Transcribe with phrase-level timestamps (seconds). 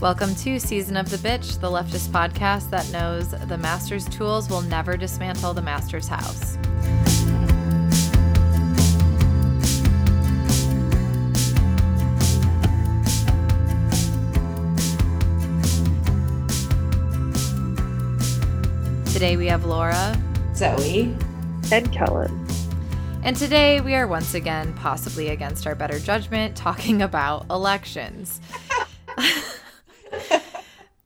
[0.00, 4.60] Welcome to Season of the Bitch, the leftist podcast that knows the master's tools will
[4.60, 6.56] never dismantle the master's house.
[19.12, 20.16] Today we have Laura,
[20.54, 21.12] Zoe,
[21.72, 22.46] and Kellen.
[23.24, 28.40] And today we are once again, possibly against our better judgment, talking about elections.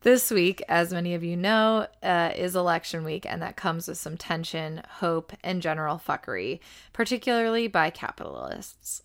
[0.03, 3.97] This week, as many of you know, uh, is election week, and that comes with
[3.97, 6.59] some tension, hope, and general fuckery,
[6.91, 9.01] particularly by capitalists.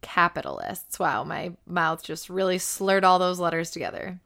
[0.00, 0.98] Capitalists.
[0.98, 4.18] Wow, my mouth just really slurred all those letters together.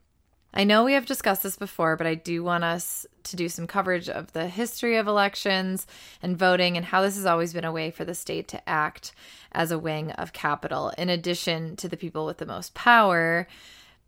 [0.57, 3.67] I know we have discussed this before, but I do want us to do some
[3.67, 5.85] coverage of the history of elections
[6.23, 9.11] and voting and how this has always been a way for the state to act
[9.51, 13.49] as a wing of capital, in addition to the people with the most power,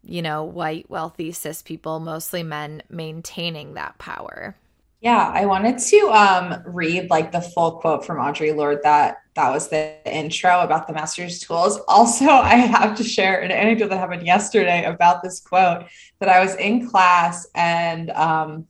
[0.08, 4.56] you know, white, wealthy, cis people, mostly men, maintaining that power.
[5.02, 9.52] Yeah, I wanted to um, read like the full quote from Audre Lorde that that
[9.52, 11.80] was the intro about the master's tools.
[11.88, 15.86] Also, I have to share an anecdote that happened yesterday about this quote
[16.20, 18.66] that I was in class and um,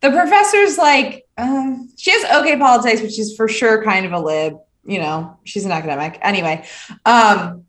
[0.00, 4.18] the professor's like, uh, she has okay politics, which is for sure kind of a
[4.18, 4.58] lib.
[4.84, 6.18] You know, she's an academic.
[6.20, 6.66] Anyway,
[7.06, 7.64] um,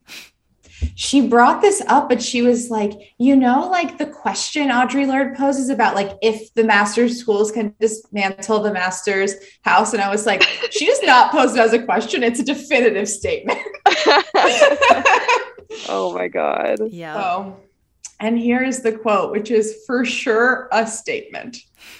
[0.96, 5.36] she brought this up, but she was like, you know, like the question Audre Lorde
[5.36, 9.94] poses about like if the master's schools can dismantle the master's house.
[9.94, 13.10] And I was like, she does not pose it as a question, it's a definitive
[13.10, 13.60] statement.
[15.90, 16.80] oh my God.
[16.90, 17.14] Yeah.
[17.14, 17.60] So,
[18.22, 21.58] and here is the quote, which is for sure a statement.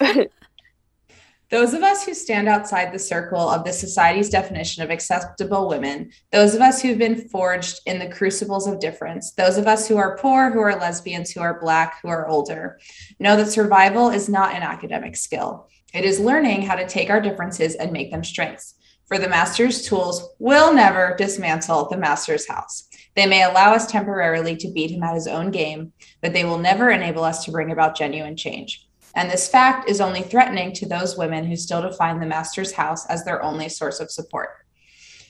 [1.48, 6.10] Those of us who stand outside the circle of the society's definition of acceptable women,
[6.32, 9.96] those of us who've been forged in the crucibles of difference, those of us who
[9.96, 12.80] are poor, who are lesbians, who are Black, who are older,
[13.20, 15.68] know that survival is not an academic skill.
[15.94, 18.74] It is learning how to take our differences and make them strengths.
[19.06, 22.88] For the master's tools will never dismantle the master's house.
[23.14, 26.58] They may allow us temporarily to beat him at his own game, but they will
[26.58, 28.85] never enable us to bring about genuine change.
[29.16, 33.06] And this fact is only threatening to those women who still define the master's house
[33.06, 34.50] as their only source of support.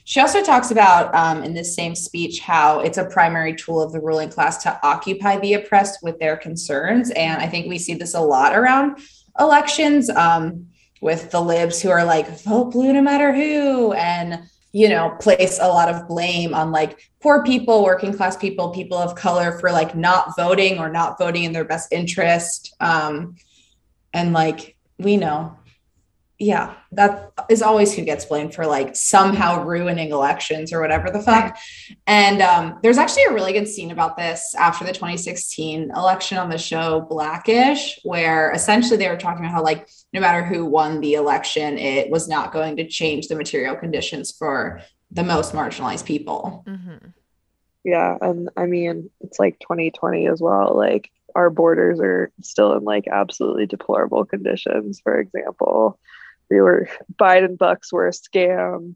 [0.05, 3.93] She also talks about um, in this same speech how it's a primary tool of
[3.93, 7.11] the ruling class to occupy the oppressed with their concerns.
[7.13, 8.99] And I think we see this a lot around
[9.39, 10.67] elections um,
[11.01, 13.93] with the libs who are like, vote blue no matter who.
[13.93, 18.69] And you know place a lot of blame on like poor people working class people
[18.71, 23.35] people of color for like not voting or not voting in their best interest um,
[24.13, 25.57] and like we know.
[26.39, 31.21] Yeah that is always who gets blamed for like somehow ruining elections or whatever the
[31.21, 31.57] fuck.
[32.07, 36.49] And um, there's actually a really good scene about this after the 2016 election on
[36.49, 41.01] the show blackish where essentially they were talking about how like no matter who won
[41.01, 44.81] the election it was not going to change the material conditions for
[45.11, 46.65] the most marginalized people.
[46.67, 47.09] Mm-hmm.
[47.85, 52.83] yeah and i mean it's like 2020 as well like our borders are still in
[52.83, 55.01] like absolutely deplorable conditions.
[55.01, 55.99] For example,
[56.51, 58.95] we were Biden bucks were a scam.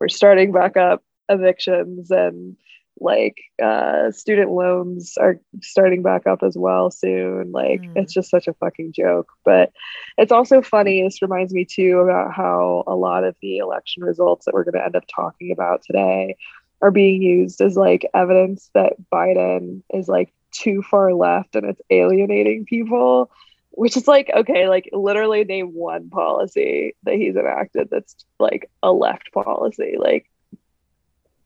[0.00, 2.56] We're starting back up evictions and
[3.00, 7.52] like uh, student loans are starting back up as well soon.
[7.52, 7.92] Like mm.
[7.96, 9.28] it's just such a fucking joke.
[9.44, 9.72] But
[10.16, 11.02] it's also funny.
[11.02, 14.74] This reminds me too about how a lot of the election results that we're going
[14.74, 16.36] to end up talking about today
[16.80, 21.80] are being used as like evidence that Biden is like too far left and it's
[21.90, 23.30] alienating people
[23.76, 28.92] which is like okay like literally name one policy that he's enacted that's like a
[28.92, 29.96] left policy.
[29.98, 30.30] Like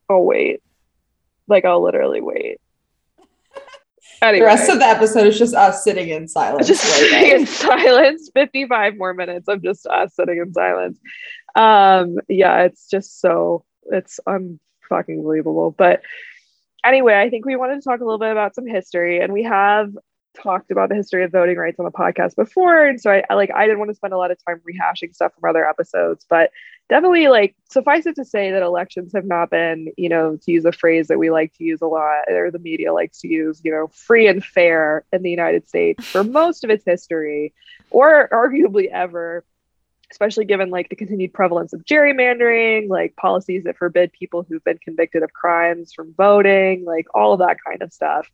[0.09, 0.61] oh wait.
[1.47, 2.59] Like i'll literally wait.
[4.21, 6.67] Anyway, the rest of the episode is just us sitting in silence.
[6.67, 8.29] Just sitting in silence.
[8.33, 10.99] 55 more minutes of just us sitting in silence.
[11.55, 15.71] Um yeah it's just so it's unfucking believable.
[15.71, 16.03] But
[16.85, 19.43] anyway, I think we wanted to talk a little bit about some history, and we
[19.43, 19.91] have
[20.35, 23.33] talked about the history of voting rights on the podcast before, and so I, I
[23.33, 26.25] like I didn't want to spend a lot of time rehashing stuff from other episodes,
[26.29, 26.51] but
[26.87, 30.65] definitely like suffice it to say that elections have not been, you know, to use
[30.65, 33.61] a phrase that we like to use a lot, or the media likes to use,
[33.63, 37.53] you know, free and fair in the United States for most of its history,
[37.91, 39.43] or arguably ever
[40.11, 44.79] especially given like the continued prevalence of gerrymandering, like policies that forbid people who've been
[44.79, 48.29] convicted of crimes from voting, like all of that kind of stuff.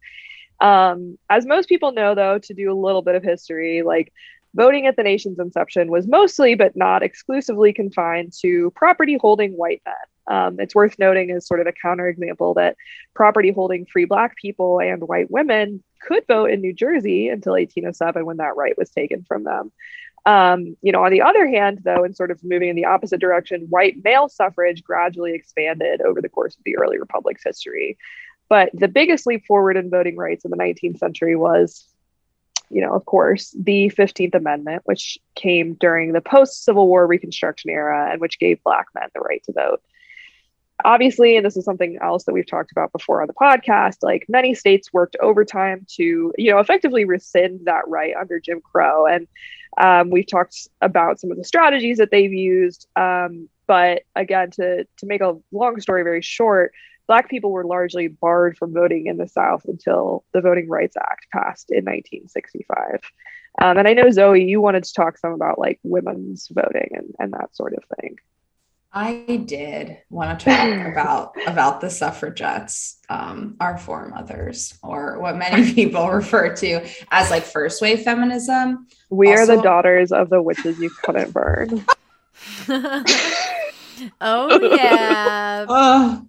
[0.61, 4.13] Um, as most people know, though, to do a little bit of history, like
[4.55, 9.81] voting at the nation's inception was mostly, but not exclusively, confined to property holding white
[9.85, 9.95] men.
[10.27, 12.77] Um, it's worth noting as sort of a counterexample that
[13.13, 18.25] property holding free Black people and white women could vote in New Jersey until 1807
[18.25, 19.71] when that right was taken from them.
[20.25, 23.19] Um, you know, on the other hand, though, and sort of moving in the opposite
[23.19, 27.97] direction, white male suffrage gradually expanded over the course of the early republic's history.
[28.49, 31.85] But the biggest leap forward in voting rights in the 19th century was,
[32.69, 37.69] you know, of course, the 15th Amendment, which came during the post Civil War Reconstruction
[37.69, 39.81] era and which gave Black men the right to vote
[40.83, 44.25] obviously, and this is something else that we've talked about before on the podcast, like
[44.27, 49.05] many states worked overtime to, you know, effectively rescind that right under Jim Crow.
[49.05, 49.27] And
[49.77, 52.87] um, we've talked about some of the strategies that they've used.
[52.95, 56.73] Um, but again, to to make a long story very short,
[57.07, 61.27] Black people were largely barred from voting in the South until the Voting Rights Act
[61.31, 62.99] passed in 1965.
[63.61, 67.15] Um, and I know Zoe, you wanted to talk some about like women's voting and,
[67.19, 68.17] and that sort of thing.
[68.97, 75.73] I did want to talk about about the suffragettes, um, our foremothers, or what many
[75.75, 78.87] people refer to as like first wave feminism.
[79.09, 81.85] We also, are the daughters of the witches you couldn't burn.
[84.21, 85.65] oh yeah.
[85.67, 86.21] Uh,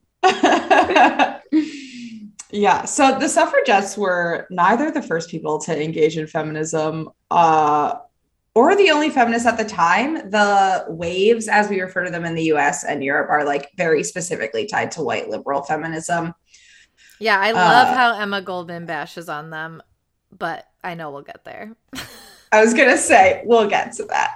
[2.51, 2.85] yeah.
[2.85, 7.11] So the suffragettes were neither the first people to engage in feminism.
[7.31, 7.95] Uh,
[8.57, 10.31] or the only feminists at the time.
[10.31, 14.03] The waves, as we refer to them in the US and Europe, are like very
[14.03, 16.33] specifically tied to white liberal feminism.
[17.21, 19.83] Yeah, I love uh, how Emma Goldman bashes on them,
[20.33, 21.77] but I know we'll get there.
[22.53, 24.35] I was going to say, we'll get to that.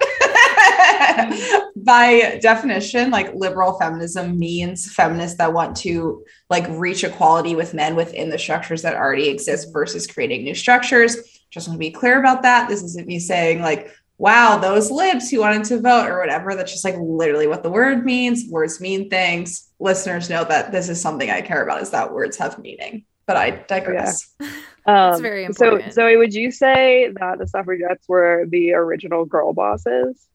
[1.76, 7.96] By definition, like liberal feminism means feminists that want to like reach equality with men
[7.96, 11.16] within the structures that already exist versus creating new structures.
[11.50, 12.68] Just want to be clear about that.
[12.68, 13.90] This isn't me saying like
[14.20, 16.54] wow, those libs who wanted to vote or whatever.
[16.54, 18.44] That's just like literally what the word means.
[18.50, 19.70] Words mean things.
[19.80, 23.06] Listeners know that this is something I care about is that words have meaning.
[23.26, 24.30] But I digress.
[24.38, 24.50] Yeah.
[24.86, 25.92] Um, very important.
[25.92, 30.26] So, Zoe, would you say that the suffragettes were the original girl bosses?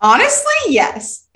[0.00, 1.28] Honestly, yes.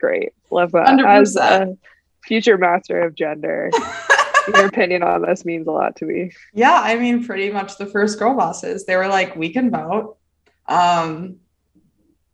[0.00, 0.32] Great.
[0.50, 0.88] Love that.
[0.88, 1.06] 100%.
[1.06, 1.78] As a
[2.24, 3.70] future master of gender,
[4.48, 6.32] your opinion on this means a lot to me.
[6.52, 8.84] Yeah, I mean, pretty much the first girl bosses.
[8.84, 10.18] They were like, we can vote
[10.66, 11.36] um,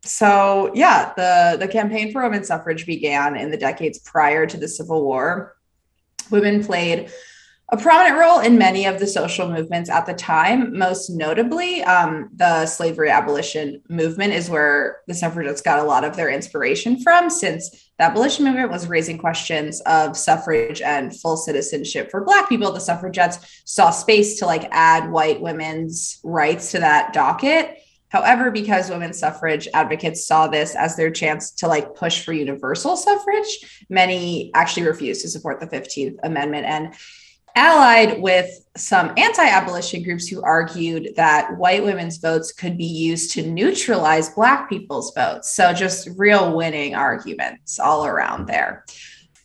[0.02, 4.68] so yeah, the the campaign for women's suffrage began in the decades prior to the
[4.68, 5.56] Civil War.
[6.30, 7.10] Women played
[7.70, 10.76] a prominent role in many of the social movements at the time.
[10.76, 16.16] Most notably, um, the slavery abolition movement is where the suffragettes got a lot of
[16.16, 22.10] their inspiration from, since the abolition movement was raising questions of suffrage and full citizenship
[22.10, 22.72] for Black people.
[22.72, 27.76] The suffragettes saw space to like add white women's rights to that docket.
[28.10, 32.96] However, because women's suffrage advocates saw this as their chance to like push for universal
[32.96, 36.94] suffrage, many actually refused to support the 15th Amendment and
[37.54, 43.42] allied with some anti-abolition groups who argued that white women's votes could be used to
[43.50, 45.54] neutralize black people's votes.
[45.54, 48.84] So just real winning arguments all around there.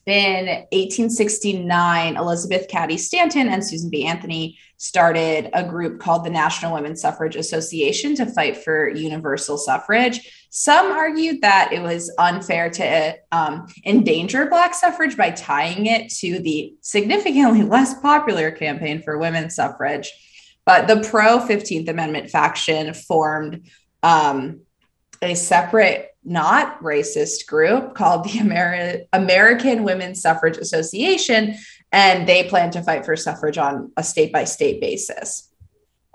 [0.06, 4.06] In 1869, Elizabeth Cady Stanton and Susan B.
[4.06, 10.48] Anthony started a group called the National Women's Suffrage Association to fight for universal suffrage.
[10.50, 16.40] Some argued that it was unfair to um, endanger Black suffrage by tying it to
[16.40, 20.12] the significantly less popular campaign for women's suffrage.
[20.66, 23.70] But the pro 15th Amendment faction formed
[24.04, 24.64] um,
[25.22, 31.56] a separate not racist group called the Ameri- American Women's Suffrage Association,
[31.94, 35.50] and they plan to fight for suffrage on a state by state basis.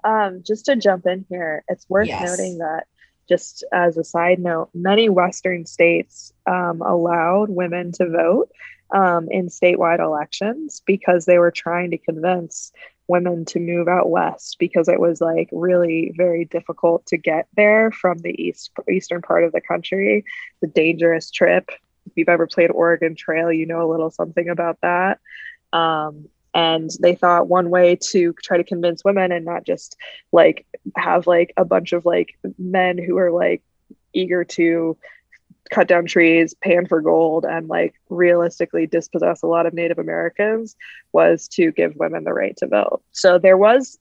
[0.05, 2.29] Um, just to jump in here, it's worth yes.
[2.29, 2.87] noting that,
[3.29, 8.51] just as a side note, many Western states um, allowed women to vote
[8.91, 12.73] um, in statewide elections because they were trying to convince
[13.07, 17.91] women to move out west because it was like really very difficult to get there
[17.91, 20.25] from the east eastern part of the country.
[20.61, 21.71] It's a dangerous trip.
[22.07, 25.21] If you've ever played Oregon Trail, you know a little something about that.
[25.73, 29.97] Um, and they thought one way to try to convince women and not just
[30.33, 33.63] like have like a bunch of like men who are like
[34.13, 34.97] eager to
[35.71, 40.75] cut down trees, pan for gold, and like realistically dispossess a lot of Native Americans
[41.13, 43.03] was to give women the right to vote.
[43.13, 43.99] So there was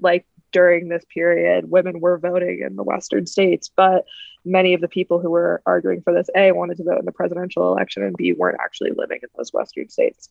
[0.00, 4.04] like during this period, women were voting in the Western states, but
[4.44, 7.12] many of the people who were arguing for this A wanted to vote in the
[7.12, 10.28] presidential election and B weren't actually living in those Western states.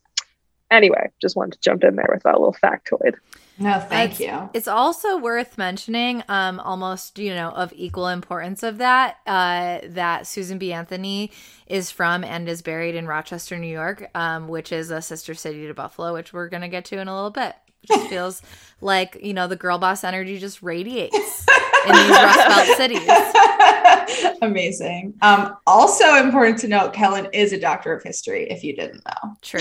[0.71, 3.15] Anyway, just wanted to jump in there with that little factoid.
[3.61, 4.49] No, thank it's, you.
[4.53, 10.25] It's also worth mentioning, um, almost you know, of equal importance of that, uh, that
[10.25, 10.71] Susan B.
[10.71, 11.31] Anthony
[11.67, 15.67] is from and is buried in Rochester, New York, um, which is a sister city
[15.67, 17.53] to Buffalo, which we're gonna get to in a little bit.
[17.83, 18.41] It just feels
[18.81, 21.45] like you know the girl boss energy just radiates
[21.85, 24.37] in these Rust Belt cities.
[24.41, 25.15] Amazing.
[25.21, 28.49] Um, also important to note, Kellen is a doctor of history.
[28.49, 29.59] If you didn't know, True.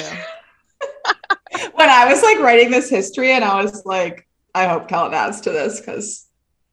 [1.75, 5.41] When I was like writing this history, and I was like, I hope Kellen adds
[5.43, 6.27] to this because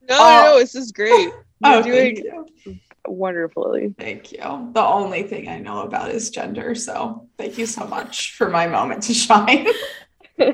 [0.10, 0.42] No, Oh.
[0.54, 1.10] no, this is great.
[1.64, 2.76] You're oh, doing thank you.
[3.08, 3.96] wonderfully.
[3.98, 4.40] Thank you.
[4.74, 6.76] The only thing I know about is gender.
[6.76, 9.68] So thank you so much for my moment to shine.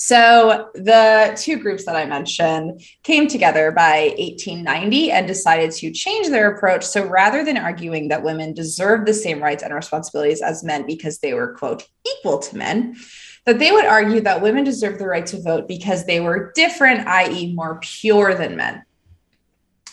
[0.00, 6.28] so the two groups that I mentioned came together by 1890 and decided to change
[6.28, 6.84] their approach.
[6.84, 11.18] So rather than arguing that women deserved the same rights and responsibilities as men because
[11.18, 12.94] they were, quote, equal to men,
[13.44, 17.08] that they would argue that women deserve the right to vote because they were different,
[17.08, 18.84] i.e., more pure than men.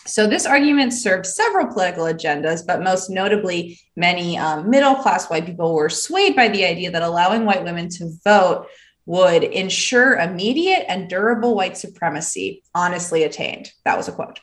[0.06, 5.46] So, this argument served several political agendas, but most notably, many um, middle class white
[5.46, 8.68] people were swayed by the idea that allowing white women to vote
[9.06, 13.70] would ensure immediate and durable white supremacy, honestly attained.
[13.84, 14.40] That was a quote.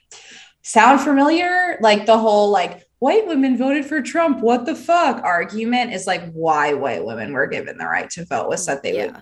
[0.61, 1.77] Sound familiar?
[1.81, 6.31] Like the whole like white women voted for Trump, what the fuck argument is like
[6.31, 9.15] why white women were given the right to vote was that they would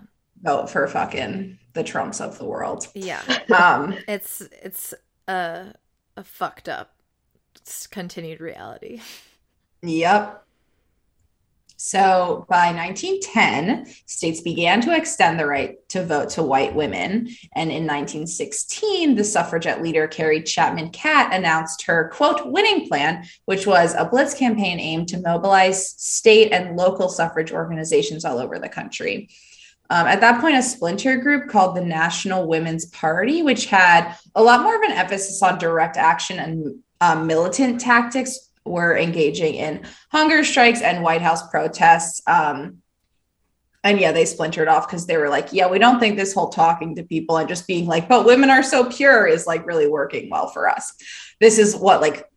[0.43, 2.87] vote for fucking the Trumps of the world.
[2.93, 3.21] Yeah.
[3.55, 4.93] Um, It's it's
[5.27, 5.73] a
[6.15, 6.93] a fucked up
[7.89, 9.01] continued reality.
[9.81, 10.45] Yep.
[11.83, 17.29] So by 1910, states began to extend the right to vote to white women.
[17.55, 23.65] And in 1916, the suffragette leader Carrie Chapman Catt announced her quote winning plan, which
[23.65, 28.69] was a blitz campaign aimed to mobilize state and local suffrage organizations all over the
[28.69, 29.29] country.
[29.89, 34.43] Um, at that point, a splinter group called the National Women's Party, which had a
[34.43, 39.85] lot more of an emphasis on direct action and um, militant tactics, were engaging in
[40.11, 42.21] hunger strikes and White House protests.
[42.27, 42.77] Um,
[43.83, 46.49] and yeah, they splintered off because they were like, yeah, we don't think this whole
[46.49, 49.87] talking to people and just being like, but women are so pure is like really
[49.87, 50.93] working well for us.
[51.39, 52.29] This is what, like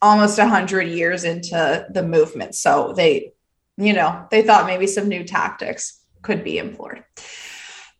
[0.00, 2.54] almost a hundred years into the movement.
[2.54, 3.32] So they,
[3.76, 7.02] you know, they thought maybe some new tactics could be employed.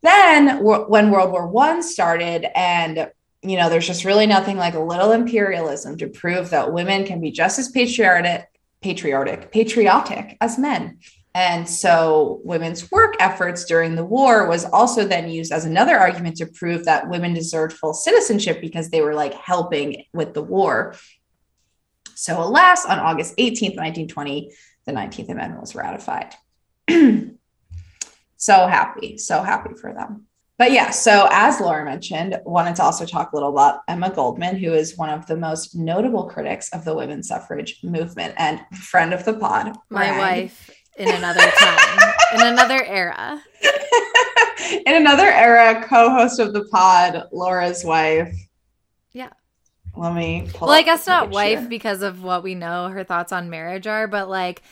[0.02, 3.10] Then wh- when World War One started and
[3.50, 7.20] you know, there's just really nothing like a little imperialism to prove that women can
[7.20, 8.48] be just as patriotic,
[8.82, 10.98] patriotic, patriotic as men.
[11.34, 16.36] And so women's work efforts during the war was also then used as another argument
[16.38, 20.94] to prove that women deserved full citizenship because they were like helping with the war.
[22.14, 24.50] So alas, on August 18th, 1920,
[24.86, 26.34] the 19th Amendment was ratified.
[28.36, 30.25] so happy, so happy for them.
[30.58, 34.56] But yeah, so as Laura mentioned, wanted to also talk a little about Emma Goldman,
[34.56, 39.12] who is one of the most notable critics of the women's suffrage movement and friend
[39.12, 39.76] of the pod.
[39.90, 43.42] My wife in another time, in another era.
[44.84, 48.34] In another era, co-host of the pod, Laura's wife.
[49.12, 49.28] Yeah.
[49.94, 51.68] Let me pull Well, I guess not wife here.
[51.68, 54.62] because of what we know her thoughts on marriage are, but like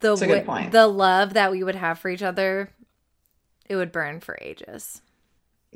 [0.00, 0.72] the That's a good wi- point.
[0.72, 2.70] the love that we would have for each other,
[3.68, 5.02] it would burn for ages.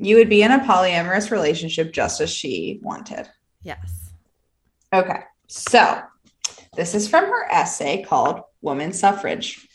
[0.03, 3.29] You would be in a polyamorous relationship just as she wanted.
[3.63, 4.11] Yes.
[4.93, 5.21] Okay.
[5.47, 6.01] So
[6.75, 9.65] this is from her essay called Woman Suffrage.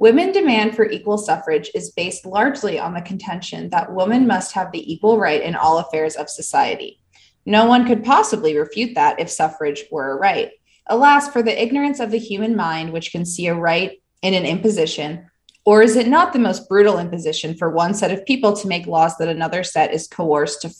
[0.00, 4.72] Women demand for equal suffrage is based largely on the contention that women must have
[4.72, 7.00] the equal right in all affairs of society.
[7.46, 10.50] No one could possibly refute that if suffrage were a right.
[10.88, 14.44] Alas, for the ignorance of the human mind, which can see a right in an
[14.44, 15.30] imposition,
[15.68, 18.86] or is it not the most brutal imposition for one set of people to make
[18.86, 20.70] laws that another set is coerced to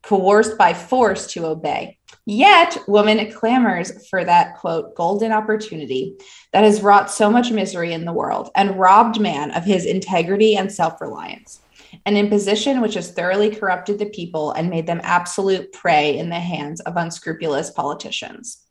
[0.00, 1.98] coerced by force to obey?
[2.24, 6.16] Yet, woman clamors for that quote, golden opportunity
[6.54, 10.56] that has wrought so much misery in the world and robbed man of his integrity
[10.56, 11.60] and self reliance.
[12.06, 16.40] An imposition which has thoroughly corrupted the people and made them absolute prey in the
[16.40, 18.64] hands of unscrupulous politicians.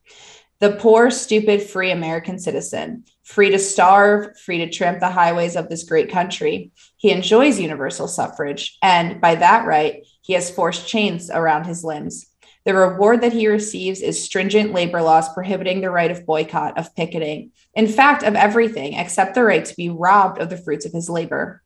[0.61, 5.69] The poor, stupid, free American citizen, free to starve, free to tramp the highways of
[5.69, 11.31] this great country, he enjoys universal suffrage, and by that right, he has forced chains
[11.31, 12.27] around his limbs.
[12.63, 16.95] The reward that he receives is stringent labor laws prohibiting the right of boycott, of
[16.95, 20.91] picketing, in fact, of everything except the right to be robbed of the fruits of
[20.91, 21.63] his labor.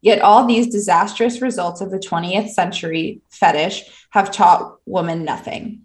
[0.00, 5.82] Yet all these disastrous results of the 20th century fetish have taught woman nothing.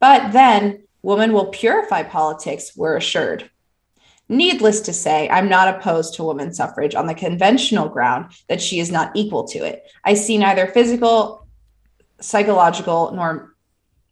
[0.00, 3.50] But then, woman will purify politics, we're assured.
[4.28, 8.78] Needless to say, I'm not opposed to women's suffrage on the conventional ground that she
[8.78, 9.90] is not equal to it.
[10.04, 11.48] I see neither physical,
[12.20, 13.54] psychological, nor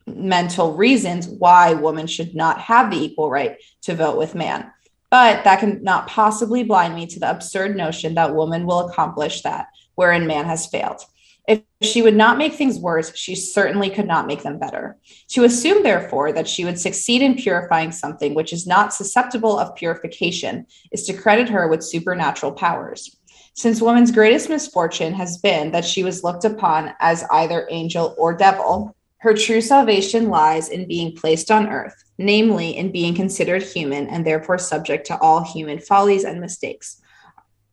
[0.06, 4.72] mental reasons why women should not have the equal right to vote with man.
[5.10, 9.68] But that cannot possibly blind me to the absurd notion that woman will accomplish that
[9.94, 11.00] wherein man has failed.
[11.48, 14.98] If she would not make things worse, she certainly could not make them better.
[15.30, 19.74] To assume, therefore, that she would succeed in purifying something which is not susceptible of
[19.74, 23.16] purification is to credit her with supernatural powers.
[23.54, 28.36] Since woman's greatest misfortune has been that she was looked upon as either angel or
[28.36, 34.06] devil, her true salvation lies in being placed on earth, namely in being considered human
[34.08, 37.00] and therefore subject to all human follies and mistakes.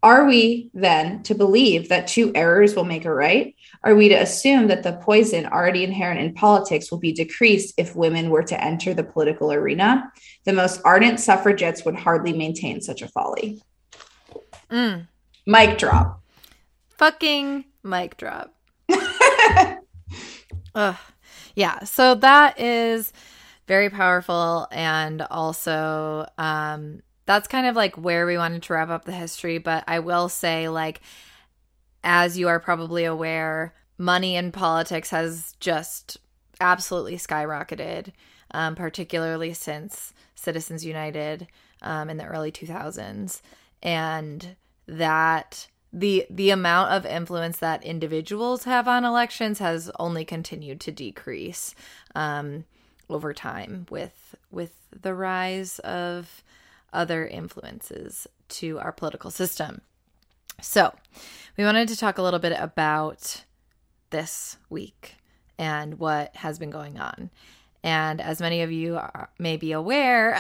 [0.06, 3.55] Are we then to believe that two errors will make a right?
[3.86, 7.96] Are we to assume that the poison already inherent in politics will be decreased if
[7.96, 10.12] women were to enter the political arena?
[10.46, 13.62] The most ardent suffragettes would hardly maintain such a folly.
[14.72, 15.08] Mm.
[15.46, 16.20] Mic drop.
[16.98, 18.56] Fucking mic drop.
[20.76, 20.96] Ugh.
[21.54, 21.84] Yeah.
[21.84, 23.14] So that is
[23.68, 29.06] very powerful and also um that's kind of like where we wanted to wrap up
[29.06, 31.02] the history, but I will say like
[32.06, 36.18] as you are probably aware, money in politics has just
[36.62, 38.14] absolutely skyrocketed,
[38.52, 41.48] um, particularly since Citizens United
[41.82, 43.42] um, in the early 2000s.
[43.82, 44.56] And
[44.88, 50.92] that the the amount of influence that individuals have on elections has only continued to
[50.92, 51.74] decrease
[52.14, 52.66] um,
[53.10, 56.44] over time with with the rise of
[56.94, 59.82] other influences to our political system.
[60.62, 60.94] So,
[61.58, 63.44] we wanted to talk a little bit about
[64.10, 65.16] this week
[65.58, 67.30] and what has been going on.
[67.84, 70.40] And as many of you are, may be aware,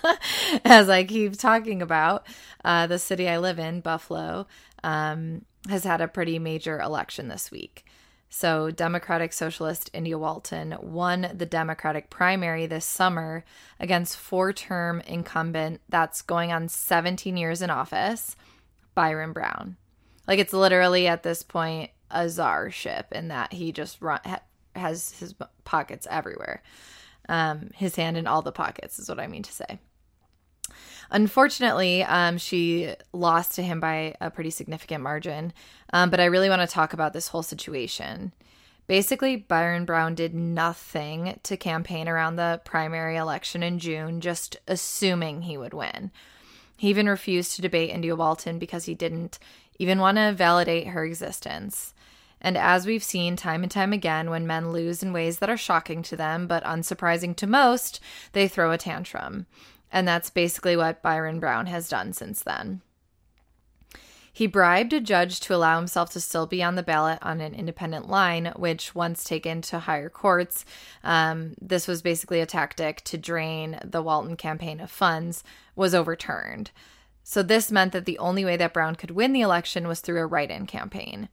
[0.64, 2.26] as I keep talking about,
[2.64, 4.48] uh, the city I live in, Buffalo,
[4.82, 7.84] um, has had a pretty major election this week.
[8.28, 13.44] So, Democratic Socialist India Walton won the Democratic primary this summer
[13.78, 18.34] against four term incumbent that's going on 17 years in office,
[18.94, 19.76] Byron Brown.
[20.26, 24.40] Like, it's literally at this point a czarship in that he just run, ha,
[24.74, 26.62] has his pockets everywhere.
[27.28, 29.78] Um, his hand in all the pockets is what I mean to say.
[31.10, 35.52] Unfortunately, um, she lost to him by a pretty significant margin.
[35.92, 38.32] Um, but I really want to talk about this whole situation.
[38.86, 45.42] Basically, Byron Brown did nothing to campaign around the primary election in June, just assuming
[45.42, 46.10] he would win.
[46.82, 49.38] He even refused to debate India Walton because he didn't
[49.78, 51.94] even want to validate her existence.
[52.40, 55.56] And as we've seen time and time again, when men lose in ways that are
[55.56, 58.00] shocking to them but unsurprising to most,
[58.32, 59.46] they throw a tantrum.
[59.92, 62.80] And that's basically what Byron Brown has done since then.
[64.34, 67.54] He bribed a judge to allow himself to still be on the ballot on an
[67.54, 70.64] independent line, which, once taken to higher courts,
[71.04, 75.44] um, this was basically a tactic to drain the Walton campaign of funds,
[75.76, 76.70] was overturned.
[77.22, 80.20] So, this meant that the only way that Brown could win the election was through
[80.20, 81.28] a write in campaign.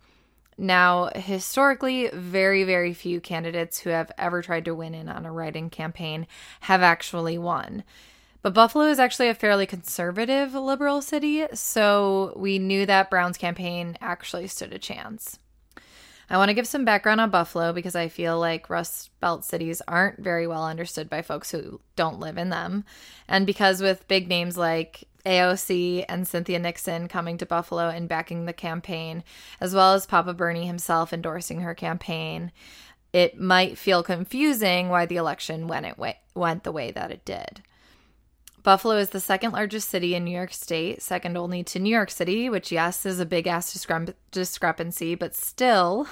[0.57, 5.31] Now, historically, very, very few candidates who have ever tried to win in on a
[5.31, 6.27] write in campaign
[6.61, 7.85] have actually won.
[8.41, 13.97] But Buffalo is actually a fairly conservative liberal city, so we knew that Brown's campaign
[13.99, 15.37] actually stood a chance.
[16.29, 19.81] I want to give some background on Buffalo because I feel like Rust Belt cities
[19.87, 22.85] aren't very well understood by folks who don't live in them.
[23.27, 28.45] And because with big names like AOC and Cynthia Nixon coming to Buffalo and backing
[28.45, 29.23] the campaign,
[29.59, 32.51] as well as Papa Bernie himself endorsing her campaign,
[33.11, 37.25] it might feel confusing why the election went it way, went the way that it
[37.25, 37.63] did.
[38.63, 42.11] Buffalo is the second largest city in New York State, second only to New York
[42.11, 46.07] City, which, yes, is a big ass discre- discrepancy, but still,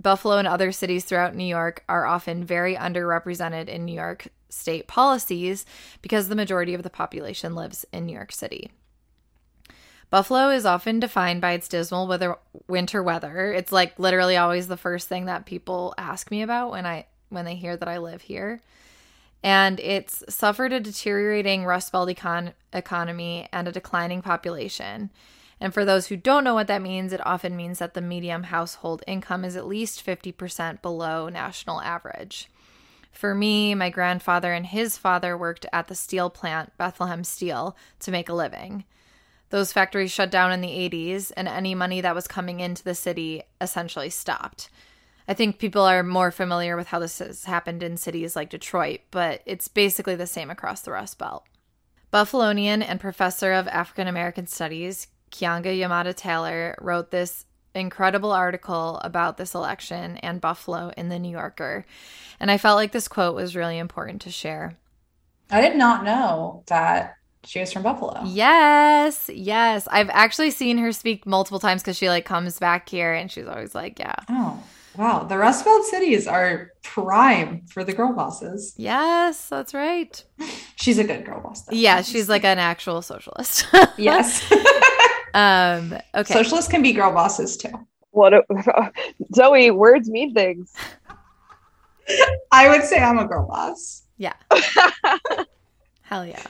[0.00, 4.86] Buffalo and other cities throughout New York are often very underrepresented in New York State
[4.86, 5.64] policies
[6.02, 8.70] because the majority of the population lives in New York City.
[10.10, 12.36] Buffalo is often defined by its dismal weather,
[12.68, 13.52] winter weather.
[13.52, 17.44] It's like literally always the first thing that people ask me about when I when
[17.44, 18.60] they hear that I live here
[19.44, 25.10] and it's suffered a deteriorating Rust Belt econ- economy and a declining population.
[25.60, 28.44] And for those who don't know what that means, it often means that the median
[28.44, 32.48] household income is at least 50% below national average.
[33.12, 38.10] For me, my grandfather and his father worked at the steel plant, Bethlehem Steel, to
[38.10, 38.84] make a living.
[39.50, 42.94] Those factories shut down in the 80s, and any money that was coming into the
[42.94, 44.70] city essentially stopped.
[45.26, 49.00] I think people are more familiar with how this has happened in cities like Detroit,
[49.10, 51.44] but it's basically the same across the Rust Belt.
[52.12, 59.36] Buffalonian and professor of African American Studies, Keeanga Yamahtta Taylor, wrote this incredible article about
[59.36, 61.84] this election and Buffalo in the New Yorker.
[62.38, 64.76] And I felt like this quote was really important to share.
[65.50, 68.22] I did not know that she was from Buffalo.
[68.26, 69.88] Yes, yes.
[69.90, 73.46] I've actually seen her speak multiple times because she like comes back here and she's
[73.46, 74.14] always like, yeah.
[74.28, 74.62] Oh,
[74.96, 75.24] wow.
[75.24, 78.74] The Rust Belt cities are prime for the girl bosses.
[78.76, 80.24] Yes, that's right.
[80.76, 81.62] She's a good girl boss.
[81.62, 81.74] Though.
[81.74, 83.66] Yeah, she's like an actual socialist.
[83.96, 84.44] yes.
[85.34, 85.96] um.
[86.14, 86.34] Okay.
[86.34, 87.72] Socialists can be girl bosses too.
[88.10, 88.42] What a,
[89.34, 90.72] Zoe, words mean things.
[92.52, 94.02] I would say I'm a girl boss.
[94.18, 94.34] Yeah.
[96.02, 96.46] Hell yeah.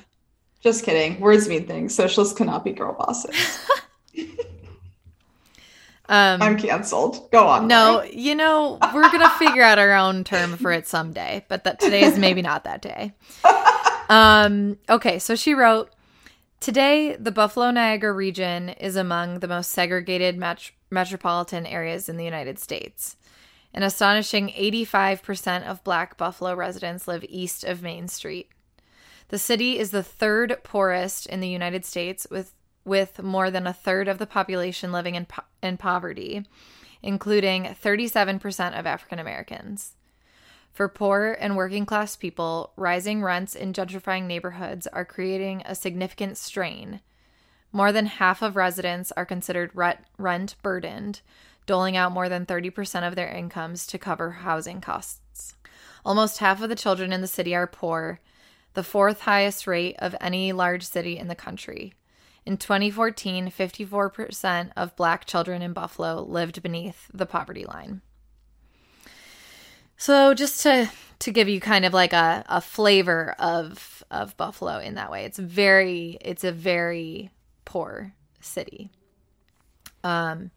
[0.61, 1.21] Just kidding.
[1.21, 1.95] Words mean things.
[1.95, 3.61] Socialists cannot be girl bosses.
[6.09, 7.31] Um, I'm canceled.
[7.31, 7.67] Go on.
[7.67, 11.65] no, you know, we're going to figure out our own term for it someday, but
[11.65, 13.13] that today is maybe not that day.
[14.11, 15.91] Um, okay, so she wrote
[16.61, 22.25] Today, the Buffalo Niagara region is among the most segregated met- metropolitan areas in the
[22.25, 23.17] United States.
[23.73, 28.51] An astonishing 85% of black Buffalo residents live east of Main Street.
[29.29, 32.55] The city is the third poorest in the United States, with,
[32.85, 36.45] with more than a third of the population living in, po- in poverty,
[37.03, 39.95] including 37% of African Americans.
[40.73, 46.37] For poor and working class people, rising rents in gentrifying neighborhoods are creating a significant
[46.37, 47.01] strain.
[47.71, 49.71] More than half of residents are considered
[50.19, 51.21] rent burdened,
[51.67, 55.55] doling out more than 30% of their incomes to cover housing costs.
[56.05, 58.21] Almost half of the children in the city are poor,
[58.75, 61.95] the fourth highest rate of any large city in the country.
[62.47, 68.03] In 2014, 54% of black children in Buffalo lived beneath the poverty line.
[69.97, 74.79] So just to to give you kind of like a, a flavor of of Buffalo
[74.79, 75.25] in that way.
[75.25, 77.31] It's very it's a very
[77.65, 78.91] poor city.
[80.03, 80.51] Um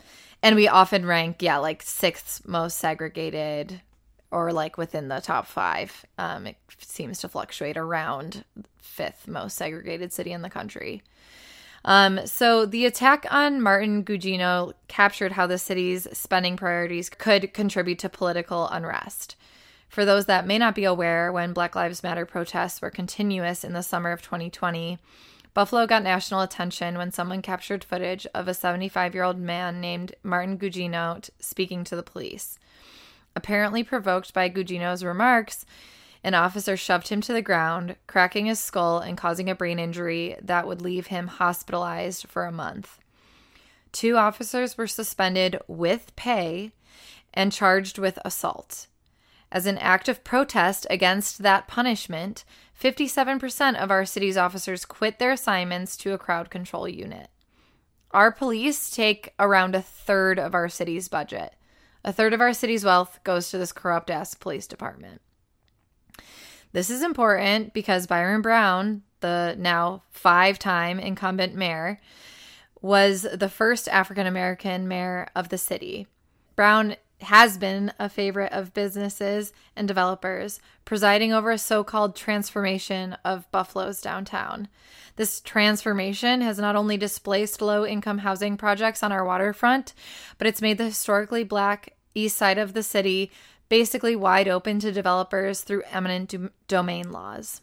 [0.43, 3.81] and we often rank yeah like sixth most segregated
[4.29, 6.05] or like within the top 5.
[6.17, 8.43] Um it seems to fluctuate around
[8.81, 11.03] fifth most segregated city in the country.
[11.85, 17.99] Um, so the attack on Martin Gugino captured how the city's spending priorities could contribute
[17.99, 19.35] to political unrest.
[19.87, 23.73] For those that may not be aware, when Black Lives Matter protests were continuous in
[23.73, 24.97] the summer of 2020,
[25.53, 30.13] Buffalo got national attention when someone captured footage of a 75 year old man named
[30.21, 32.59] Martin Gugino speaking to the police.
[33.35, 35.65] Apparently provoked by Gugino's remarks,
[36.27, 40.35] an officer shoved him to the ground, cracking his skull and causing a brain injury
[40.41, 42.99] that would leave him hospitalized for a month.
[43.93, 46.73] Two officers were suspended with pay
[47.33, 48.87] and charged with assault.
[49.53, 52.43] As an act of protest against that punishment,
[52.77, 57.29] 57% of our city's officers quit their assignments to a crowd control unit.
[58.11, 61.55] Our police take around a third of our city's budget.
[62.03, 65.21] A third of our city's wealth goes to this corrupt ass police department.
[66.77, 71.99] This is important because Byron Brown, the now five time incumbent mayor,
[72.83, 76.05] was the first African American mayor of the city.
[76.55, 83.17] Brown has been a favorite of businesses and developers, presiding over a so called transformation
[83.25, 84.67] of Buffalo's downtown.
[85.15, 89.95] This transformation has not only displaced low income housing projects on our waterfront,
[90.37, 93.31] but it's made the historically black east side of the city
[93.69, 97.61] basically wide open to developers through eminent do- domain laws.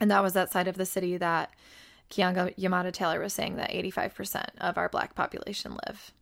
[0.00, 1.50] And that was that side of the city that
[2.10, 6.12] Keeanga Yamahtta Taylor was saying that 85% of our black population live.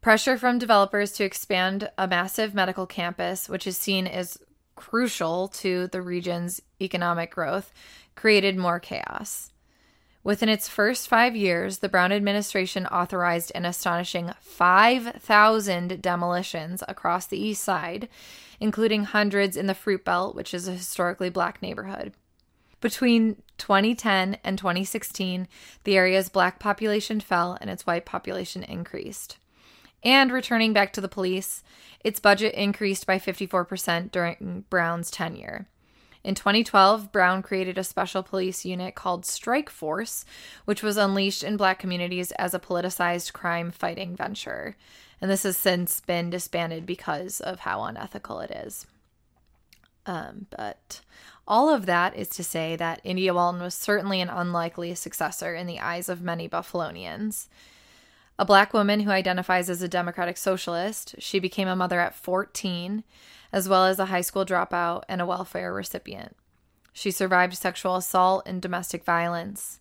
[0.00, 4.38] Pressure from developers to expand a massive medical campus, which is seen as
[4.76, 7.72] crucial to the region's economic growth,
[8.14, 9.50] created more chaos.
[10.24, 17.38] Within its first five years, the Brown administration authorized an astonishing 5,000 demolitions across the
[17.38, 18.08] east side,
[18.58, 22.14] including hundreds in the Fruit Belt, which is a historically black neighborhood.
[22.80, 25.46] Between 2010 and 2016,
[25.84, 29.36] the area's black population fell and its white population increased.
[30.02, 31.62] And returning back to the police,
[32.00, 35.68] its budget increased by 54% during Brown's tenure.
[36.24, 40.24] In 2012, Brown created a special police unit called Strike Force,
[40.64, 44.74] which was unleashed in black communities as a politicized crime fighting venture.
[45.20, 48.86] And this has since been disbanded because of how unethical it is.
[50.06, 51.02] Um, but
[51.46, 55.66] all of that is to say that India Walton was certainly an unlikely successor in
[55.66, 57.48] the eyes of many Buffalonians.
[58.38, 63.04] A black woman who identifies as a democratic socialist, she became a mother at 14,
[63.52, 66.36] as well as a high school dropout and a welfare recipient.
[66.92, 69.80] She survived sexual assault and domestic violence.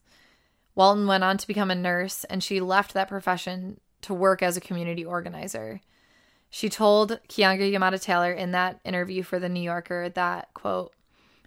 [0.75, 4.55] Walton went on to become a nurse, and she left that profession to work as
[4.55, 5.81] a community organizer.
[6.49, 10.93] She told Keeanga-Yamahtta Taylor in that interview for The New Yorker that, quote,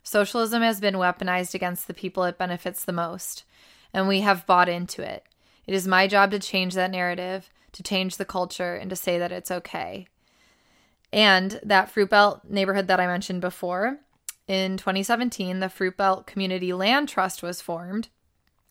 [0.03, 3.45] Socialism has been weaponized against the people it benefits the most,
[3.93, 5.25] and we have bought into it.
[5.67, 9.19] It is my job to change that narrative, to change the culture, and to say
[9.19, 10.07] that it's okay.
[11.13, 13.99] And that Fruit Belt neighborhood that I mentioned before,
[14.47, 18.09] in 2017, the Fruit Belt Community Land Trust was formed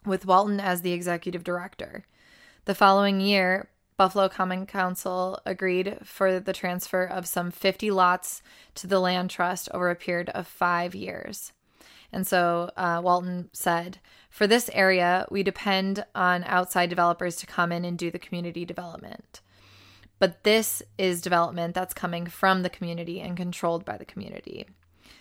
[0.06, 2.06] with Walton as the executive director.
[2.66, 8.42] The following year, Buffalo Common Council agreed for the transfer of some 50 lots
[8.76, 11.54] to the land trust over a period of five years.
[12.16, 14.00] And so uh, Walton said,
[14.30, 18.64] For this area, we depend on outside developers to come in and do the community
[18.64, 19.42] development.
[20.18, 24.66] But this is development that's coming from the community and controlled by the community.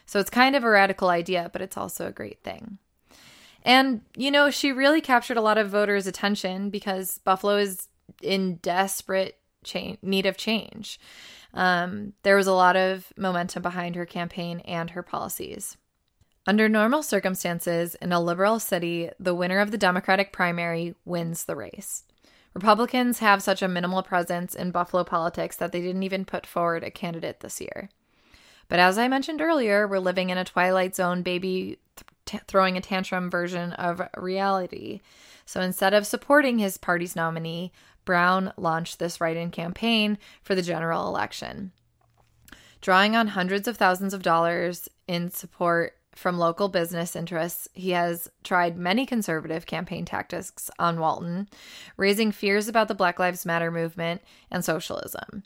[0.06, 2.78] So it's kind of a radical idea, but it's also a great thing.
[3.64, 7.88] And, you know, she really captured a lot of voters' attention because Buffalo is
[8.22, 9.40] in desperate
[10.00, 11.00] need of change.
[11.54, 15.76] Um, there was a lot of momentum behind her campaign and her policies.
[16.46, 21.56] Under normal circumstances, in a liberal city, the winner of the Democratic primary wins the
[21.56, 22.04] race.
[22.52, 26.84] Republicans have such a minimal presence in Buffalo politics that they didn't even put forward
[26.84, 27.88] a candidate this year.
[28.68, 31.78] But as I mentioned earlier, we're living in a Twilight Zone baby
[32.26, 35.00] th- throwing a tantrum version of reality.
[35.46, 37.72] So instead of supporting his party's nominee,
[38.04, 41.72] Brown launched this write in campaign for the general election.
[42.80, 48.30] Drawing on hundreds of thousands of dollars in support from local business interests, he has
[48.42, 51.48] tried many conservative campaign tactics on Walton,
[51.96, 55.42] raising fears about the Black Lives Matter movement and socialism.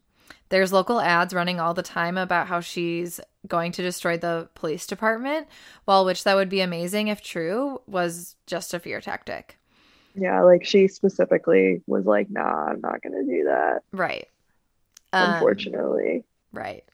[0.50, 4.86] There's local ads running all the time about how she's going to destroy the police
[4.86, 5.46] department,
[5.84, 9.58] while which that would be amazing if true, was just a fear tactic.
[10.14, 13.82] Yeah, like she specifically was like, nah, I'm not going to do that.
[13.92, 14.26] Right.
[15.12, 16.16] Um, Unfortunately.
[16.16, 16.84] Um, right.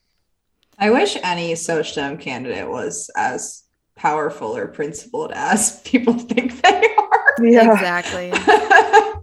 [0.78, 3.63] I wish any Socialdem candidate was as
[3.96, 7.34] powerful or principled as people think they are.
[7.42, 7.72] Yeah.
[7.72, 8.32] Exactly.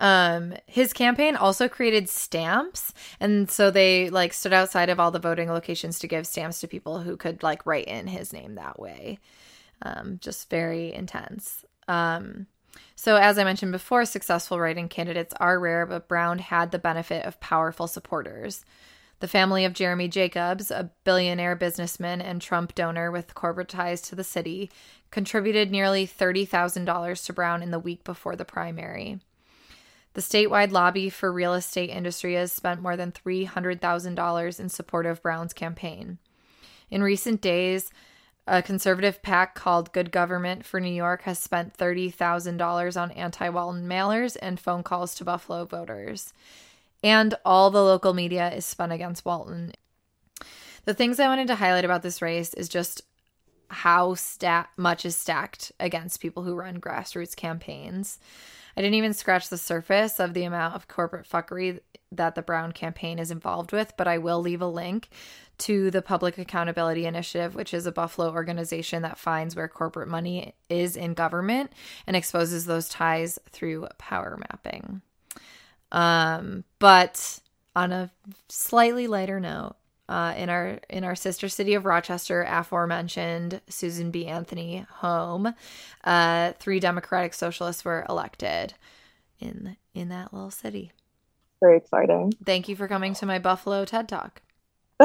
[0.00, 5.18] um his campaign also created stamps and so they like stood outside of all the
[5.18, 8.80] voting locations to give stamps to people who could like write in his name that
[8.80, 9.18] way.
[9.82, 11.64] Um just very intense.
[11.88, 12.46] Um
[12.94, 17.24] so, as I mentioned before, successful writing candidates are rare, but Brown had the benefit
[17.24, 18.62] of powerful supporters.
[19.20, 24.14] The family of Jeremy Jacobs, a billionaire businessman and Trump donor with corporate ties to
[24.14, 24.70] the city,
[25.10, 29.20] contributed nearly $30,000 to Brown in the week before the primary.
[30.14, 35.22] The statewide lobby for real estate industry has spent more than $300,000 in support of
[35.22, 36.18] Brown's campaign.
[36.90, 37.92] In recent days,
[38.46, 43.86] a conservative PAC called Good Government for New York has spent $30,000 on anti Walton
[43.86, 46.32] mailers and phone calls to Buffalo voters.
[47.02, 49.72] And all the local media is spun against Walton.
[50.84, 53.02] The things I wanted to highlight about this race is just
[53.68, 58.18] how sta- much is stacked against people who run grassroots campaigns.
[58.76, 61.80] I didn't even scratch the surface of the amount of corporate fuckery
[62.12, 65.08] that the Brown campaign is involved with, but I will leave a link
[65.58, 70.54] to the Public Accountability Initiative, which is a Buffalo organization that finds where corporate money
[70.68, 71.72] is in government
[72.06, 75.02] and exposes those ties through power mapping.
[75.92, 77.40] Um, but
[77.74, 78.10] on a
[78.48, 79.76] slightly lighter note,
[80.08, 84.26] uh, in our in our sister city of Rochester, aforementioned Susan B.
[84.26, 85.54] Anthony home,
[86.02, 88.74] uh, three Democratic Socialists were elected
[89.38, 90.90] in in that little city.
[91.60, 92.32] Very exciting.
[92.44, 94.42] Thank you for coming to my Buffalo TED Talk.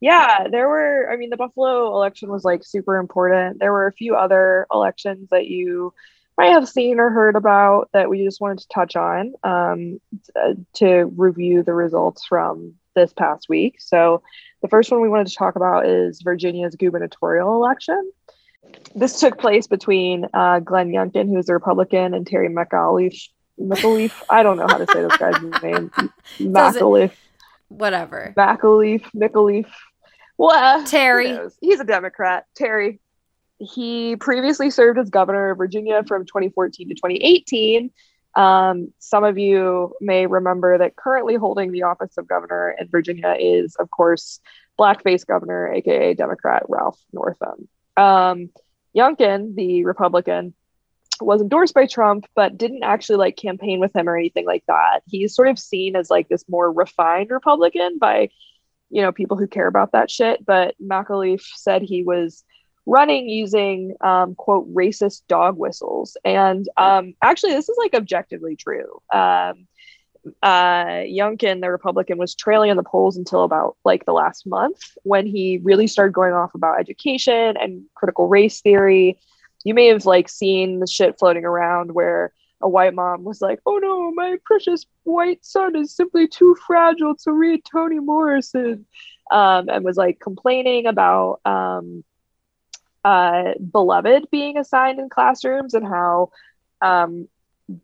[0.00, 3.58] yeah, there were, I mean, the Buffalo election was like super important.
[3.58, 5.92] There were a few other elections that you
[6.36, 10.00] might have seen or heard about that we just wanted to touch on um,
[10.74, 13.76] to review the results from this past week.
[13.80, 14.22] So,
[14.62, 18.10] the first one we wanted to talk about is Virginia's gubernatorial election.
[18.94, 23.28] This took place between uh, Glenn Youngkin, who's a Republican, and Terry McAuliffe.
[23.60, 24.22] McAuliffe.
[24.28, 25.90] I don't know how to say this guy's name.
[26.38, 27.12] McAuliffe
[27.68, 28.32] whatever.
[28.36, 29.72] McAuliffe, McAuliffe.
[30.38, 31.38] Well, Terry.
[31.60, 32.46] He's a Democrat.
[32.54, 33.00] Terry.
[33.58, 37.90] He previously served as governor of Virginia from 2014 to 2018.
[38.34, 43.34] Um, some of you may remember that currently holding the office of governor in Virginia
[43.38, 44.40] is, of course,
[44.78, 47.68] blackface governor, aka Democrat Ralph Northam.
[47.96, 48.50] Um,
[48.94, 50.54] the Republican,
[51.20, 55.00] was endorsed by Trump, but didn't actually like campaign with him or anything like that.
[55.06, 58.28] He's sort of seen as like this more refined Republican by,
[58.90, 60.44] you know, people who care about that shit.
[60.44, 62.44] But McAuliffe said he was
[62.86, 66.16] running using um, quote racist dog whistles.
[66.24, 69.02] And um, actually, this is like objectively true.
[69.12, 69.66] Um,
[70.42, 74.96] uh, Youngkin, the Republican, was trailing in the polls until about like the last month
[75.02, 79.18] when he really started going off about education and critical race theory.
[79.64, 83.60] You may have like seen the shit floating around where a white mom was like,
[83.66, 88.86] "Oh no, my precious white son is simply too fragile to read Toni Morrison,"
[89.30, 92.04] um, and was like complaining about um,
[93.06, 96.30] uh, Beloved being assigned in classrooms and how
[96.82, 97.28] um,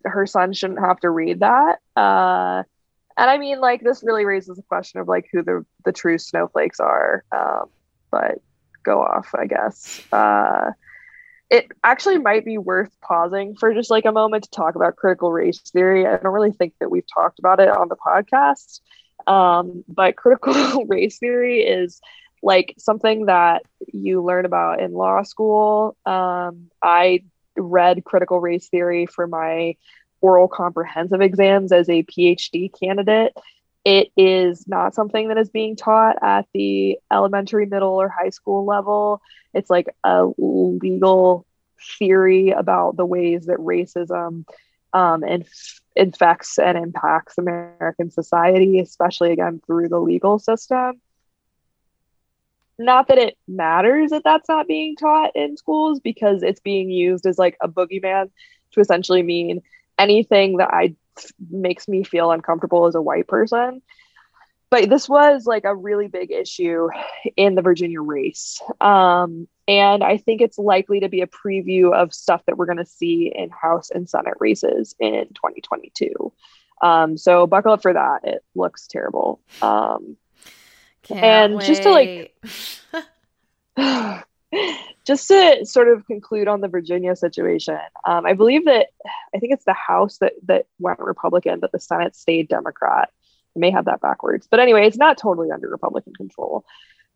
[0.04, 1.78] her son shouldn't have to read that.
[1.94, 2.64] Uh,
[3.16, 6.18] and I mean, like, this really raises the question of like who the the true
[6.18, 7.22] snowflakes are.
[7.30, 7.66] Um,
[8.10, 8.38] but
[8.82, 10.02] go off, I guess.
[10.12, 10.72] Uh,
[11.50, 15.30] it actually might be worth pausing for just like a moment to talk about critical
[15.30, 16.04] race theory.
[16.04, 18.80] I don't really think that we've talked about it on the podcast.
[19.28, 22.00] Um, but critical race theory is
[22.42, 25.96] like something that you learn about in law school.
[26.04, 27.24] Um, I
[27.56, 29.76] read critical race theory for my
[30.20, 33.32] oral comprehensive exams as a PhD candidate.
[33.84, 38.64] It is not something that is being taught at the elementary, middle, or high school
[38.64, 39.20] level.
[39.54, 41.46] It's like a legal
[41.98, 44.44] theory about the ways that racism
[44.92, 51.00] um, inf- infects and impacts American society, especially again through the legal system
[52.78, 57.26] not that it matters that that's not being taught in schools because it's being used
[57.26, 58.30] as like a boogeyman
[58.72, 59.62] to essentially mean
[59.98, 60.96] anything that I
[61.50, 63.82] makes me feel uncomfortable as a white person.
[64.70, 66.88] But this was like a really big issue
[67.36, 68.58] in the Virginia race.
[68.80, 72.78] Um, and I think it's likely to be a preview of stuff that we're going
[72.78, 76.32] to see in House and Senate races in 2022.
[76.80, 78.20] Um, so buckle up for that.
[78.24, 79.40] It looks terrible.
[79.60, 80.16] Um,
[81.02, 82.34] Can't And just to, like,
[85.06, 88.88] just to sort of conclude on the Virginia situation, um, I believe that
[89.34, 93.10] I think it's the House that that went Republican, but the Senate stayed Democrat.
[93.56, 96.64] I may have that backwards, but anyway, it's not totally under Republican control.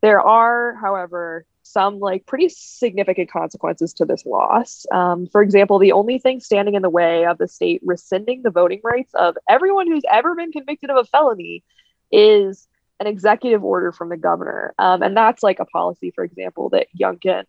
[0.01, 4.85] There are, however, some like pretty significant consequences to this loss.
[4.91, 8.51] Um, for example, the only thing standing in the way of the state rescinding the
[8.51, 11.63] voting rights of everyone who's ever been convicted of a felony
[12.11, 12.67] is
[12.99, 14.73] an executive order from the governor.
[14.79, 17.43] Um, and that's like a policy, for example, that Youngkin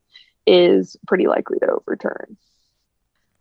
[0.46, 2.36] is pretty likely to overturn.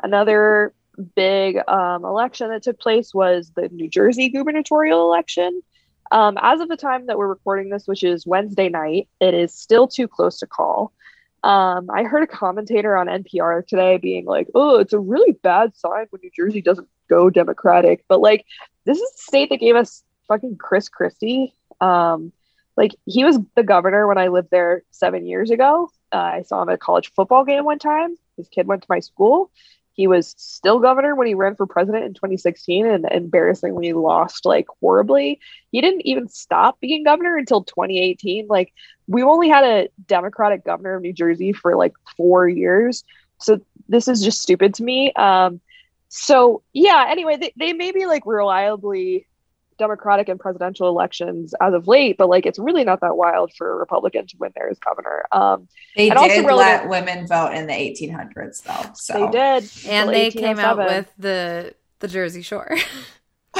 [0.01, 0.73] Another
[1.15, 5.61] big um, election that took place was the New Jersey gubernatorial election.
[6.11, 9.53] Um, as of the time that we're recording this, which is Wednesday night, it is
[9.53, 10.93] still too close to call.
[11.43, 15.75] Um, I heard a commentator on NPR today being like, oh, it's a really bad
[15.75, 18.03] sign when New Jersey doesn't go Democratic.
[18.07, 18.45] But like,
[18.85, 21.53] this is the state that gave us fucking Chris Christie.
[21.81, 22.31] Um,
[22.75, 25.89] like, he was the governor when I lived there seven years ago.
[26.11, 28.15] Uh, I saw him at a college football game one time.
[28.37, 29.51] His kid went to my school.
[29.97, 34.67] He was still governor when he ran for president in 2016 and embarrassingly lost like
[34.79, 35.39] horribly.
[35.71, 38.45] He didn't even stop being governor until 2018.
[38.47, 38.73] Like
[39.07, 43.03] we've only had a Democratic governor of New Jersey for like four years.
[43.39, 43.59] So
[43.89, 45.13] this is just stupid to me.
[45.13, 45.61] Um,
[46.09, 49.25] so yeah, anyway, they, they may be like reliably
[49.77, 53.71] Democratic and presidential elections as of late, but like it's really not that wild for
[53.71, 55.25] a Republican to win there as governor.
[55.31, 58.91] Um, They And also did relevant- let women vote in the 1800s, though.
[58.95, 62.75] So They did, and they came out with the the Jersey Shore.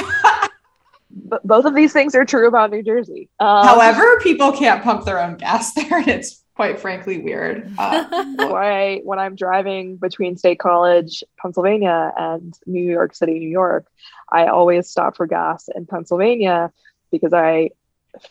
[1.10, 3.28] but both of these things are true about New Jersey.
[3.40, 7.72] Um, However, people can't pump their own gas there, and it's quite frankly weird.
[7.78, 13.86] Uh, why when I'm driving between State College, Pennsylvania, and New York City, New York,
[14.32, 16.72] I always stop for gas in Pennsylvania
[17.10, 17.70] because I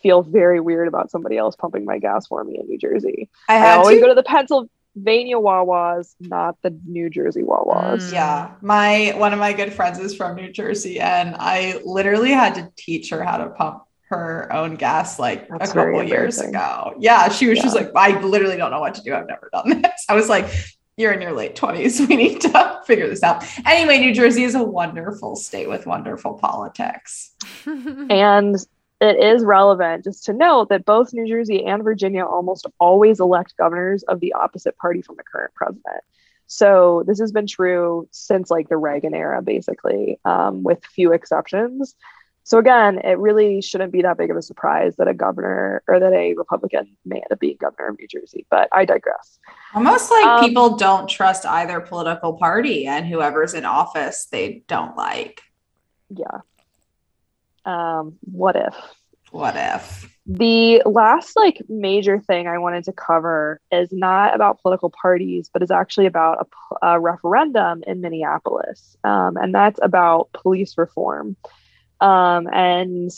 [0.00, 3.28] feel very weird about somebody else pumping my gas for me in New Jersey.
[3.48, 8.08] I I always to go to the Pennsylvania Wawas, not the New Jersey Wawas.
[8.08, 8.12] Mm.
[8.12, 12.54] Yeah, my one of my good friends is from New Jersey, and I literally had
[12.56, 16.94] to teach her how to pump her own gas like That's a couple years ago.
[16.98, 19.14] Yeah, she was just like, I literally don't know what to do.
[19.14, 20.04] I've never done this.
[20.08, 20.46] I was like,
[20.98, 22.06] you're in your late 20s.
[22.08, 23.44] We need to figure this out.
[23.66, 27.32] Anyway, New Jersey is a wonderful state with wonderful politics.
[28.10, 28.56] And
[29.00, 33.56] it is relevant just to note that both New Jersey and Virginia almost always elect
[33.56, 36.02] governors of the opposite party from the current president.
[36.48, 41.94] So this has been true since like the Reagan era, basically, um, with few exceptions.
[42.48, 46.00] So again, it really shouldn't be that big of a surprise that a governor or
[46.00, 48.46] that a Republican may end up being governor of New Jersey.
[48.48, 49.38] But I digress.
[49.74, 54.96] Almost like Um, people don't trust either political party, and whoever's in office, they don't
[54.96, 55.42] like.
[56.08, 56.38] Yeah.
[57.66, 58.74] Um, what if?
[59.30, 60.10] What if?
[60.24, 65.62] The last like major thing I wanted to cover is not about political parties, but
[65.62, 66.48] is actually about
[66.80, 71.36] a, a referendum in Minneapolis, um, and that's about police reform.
[72.00, 73.10] Um, and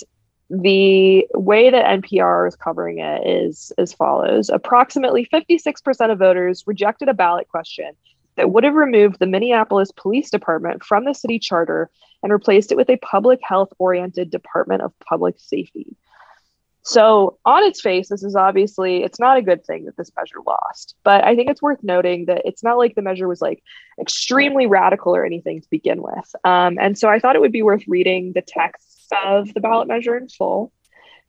[0.49, 7.09] the way that NPR is covering it is as follows: approximately 56% of voters rejected
[7.09, 7.93] a ballot question
[8.37, 11.91] that would have removed the Minneapolis Police Department from the city charter
[12.23, 15.97] and replaced it with a public health oriented Department of Public Safety.
[16.83, 20.41] So, on its face, this is obviously it's not a good thing that this measure
[20.47, 20.95] lost.
[21.05, 23.63] But I think it's worth noting that it's not like the measure was like
[24.01, 26.35] extremely radical or anything to begin with.
[26.45, 29.89] Um, and so, I thought it would be worth reading the text of the ballot
[29.89, 30.73] measure in full,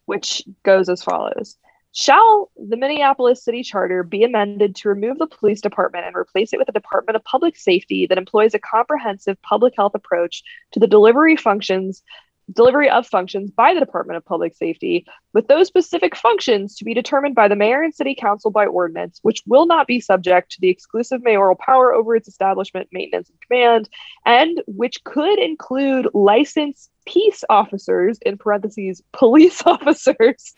[0.05, 1.57] which goes as follows:
[1.93, 6.59] Shall the Minneapolis City Charter be amended to remove the police department and replace it
[6.59, 10.87] with a Department of Public Safety that employs a comprehensive public health approach to the
[10.87, 12.01] delivery functions
[12.51, 16.93] delivery of functions by the Department of Public Safety, with those specific functions to be
[16.93, 20.61] determined by the mayor and city council by ordinance, which will not be subject to
[20.61, 23.89] the exclusive mayoral power over its establishment, maintenance, and command,
[24.25, 30.53] and which could include licensed peace officers, in parentheses, police officers.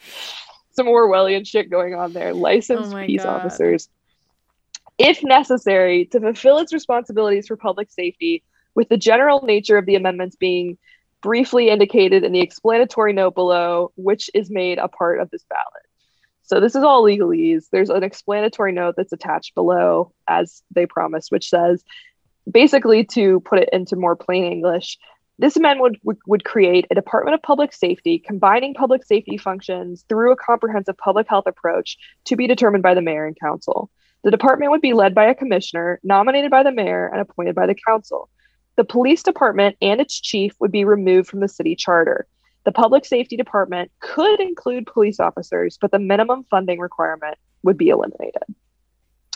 [0.72, 2.34] Some Orwellian shit going on there.
[2.34, 3.38] Licensed Oh peace God.
[3.38, 3.90] officers.
[4.98, 8.44] If necessary, to fulfill its responsibilities for public safety,
[8.76, 10.78] with the general nature of the amendments being
[11.24, 15.66] briefly indicated in the explanatory note below, which is made a part of this ballot.
[16.44, 17.70] So this is all legalese.
[17.72, 21.84] There's an explanatory note that's attached below, as they promised, which says
[22.50, 24.98] basically to put it into more plain English,
[25.40, 30.32] this amendment would, would, create a Department of Public Safety combining public safety functions through
[30.32, 33.90] a comprehensive public health approach to be determined by the mayor and council.
[34.24, 37.66] The department would be led by a commissioner nominated by the mayor and appointed by
[37.66, 38.30] the council.
[38.76, 42.28] The police department and its chief would be removed from the city charter.
[42.64, 47.90] The public safety department could include police officers, but the minimum funding requirement would be
[47.90, 48.44] eliminated.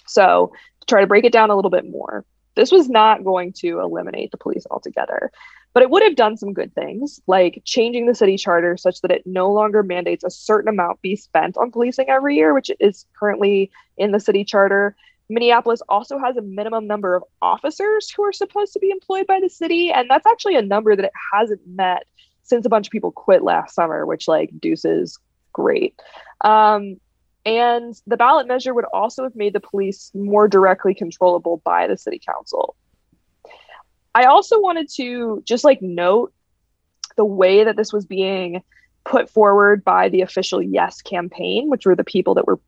[0.05, 2.25] So, to try to break it down a little bit more,
[2.55, 5.31] this was not going to eliminate the police altogether,
[5.73, 9.11] but it would have done some good things, like changing the city charter such that
[9.11, 13.05] it no longer mandates a certain amount be spent on policing every year, which is
[13.19, 14.95] currently in the city charter.
[15.29, 19.39] Minneapolis also has a minimum number of officers who are supposed to be employed by
[19.41, 22.03] the city, and that's actually a number that it hasn't met
[22.43, 25.19] since a bunch of people quit last summer, which like deuces
[25.51, 25.99] great.
[26.41, 26.97] Um,
[27.45, 31.97] and the ballot measure would also have made the police more directly controllable by the
[31.97, 32.75] city council.
[34.15, 36.33] I also wanted to just like note
[37.17, 38.63] the way that this was being
[39.07, 42.59] put forward by the official Yes campaign, which were the people that were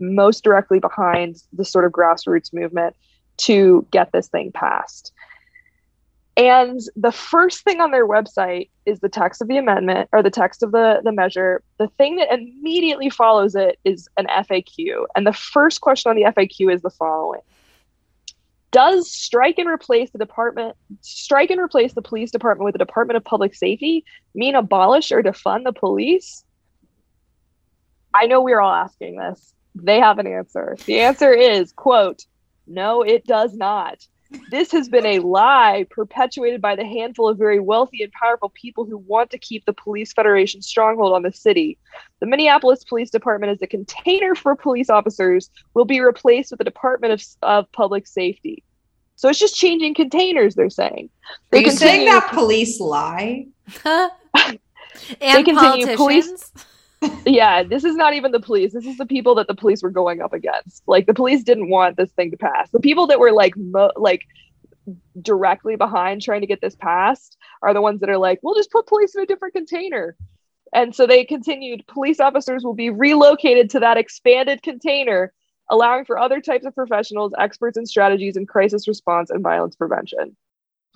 [0.00, 2.96] most directly behind the sort of grassroots movement
[3.38, 5.12] to get this thing passed.
[6.36, 10.30] And the first thing on their website is the text of the amendment or the
[10.30, 11.62] text of the, the measure.
[11.78, 15.06] The thing that immediately follows it is an FAQ.
[15.14, 17.40] And the first question on the FAQ is the following
[18.76, 23.16] Does strike and replace the department, strike and replace the police department with the Department
[23.16, 24.04] of Public Safety
[24.34, 26.44] mean abolish or defund the police?
[28.12, 29.54] I know we're all asking this.
[29.74, 30.76] They have an answer.
[30.84, 32.26] The answer is, quote,
[32.66, 34.06] no, it does not.
[34.50, 38.84] This has been a lie perpetuated by the handful of very wealthy and powerful people
[38.84, 41.78] who want to keep the police federation stronghold on the city.
[42.20, 46.64] The Minneapolis Police Department as a container for police officers will be replaced with the
[46.64, 48.64] Department of, of Public Safety.
[49.16, 51.10] So it's just changing containers, they're saying.
[51.52, 53.46] Are you saying continue- that police lie?
[53.84, 54.58] and
[55.20, 55.96] continue, politicians.
[55.96, 56.52] police-
[57.26, 58.72] yeah, this is not even the police.
[58.72, 60.82] This is the people that the police were going up against.
[60.86, 62.70] Like the police didn't want this thing to pass.
[62.70, 64.22] The people that were like mo- like
[65.20, 68.70] directly behind trying to get this passed are the ones that are like, "We'll just
[68.70, 70.16] put police in a different container."
[70.72, 75.32] And so they continued, police officers will be relocated to that expanded container,
[75.70, 80.36] allowing for other types of professionals, experts in strategies and crisis response and violence prevention.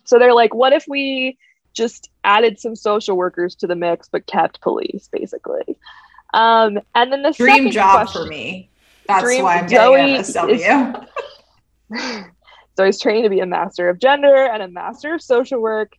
[0.05, 1.39] So they're like, what if we
[1.75, 5.79] just added some social workers to the mix but kept police basically
[6.35, 8.71] um and then the Dream job question, for me.
[9.07, 10.25] That's Dream- why I'm Zoe getting an
[11.93, 12.27] SW.
[12.77, 15.93] so he's trained to be a master of gender and a master of social work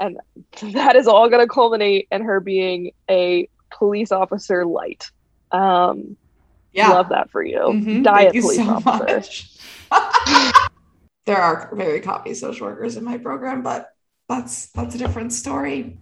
[0.00, 0.18] and
[0.72, 5.10] that is all going to culminate in her being a police officer light
[5.52, 6.16] um
[6.78, 6.88] yeah.
[6.90, 8.02] love that for you Mhm.
[8.04, 9.54] diet Thank you police so officer much.
[11.26, 13.90] there are very cocky social workers in my program, but
[14.28, 15.98] that's that's a different story.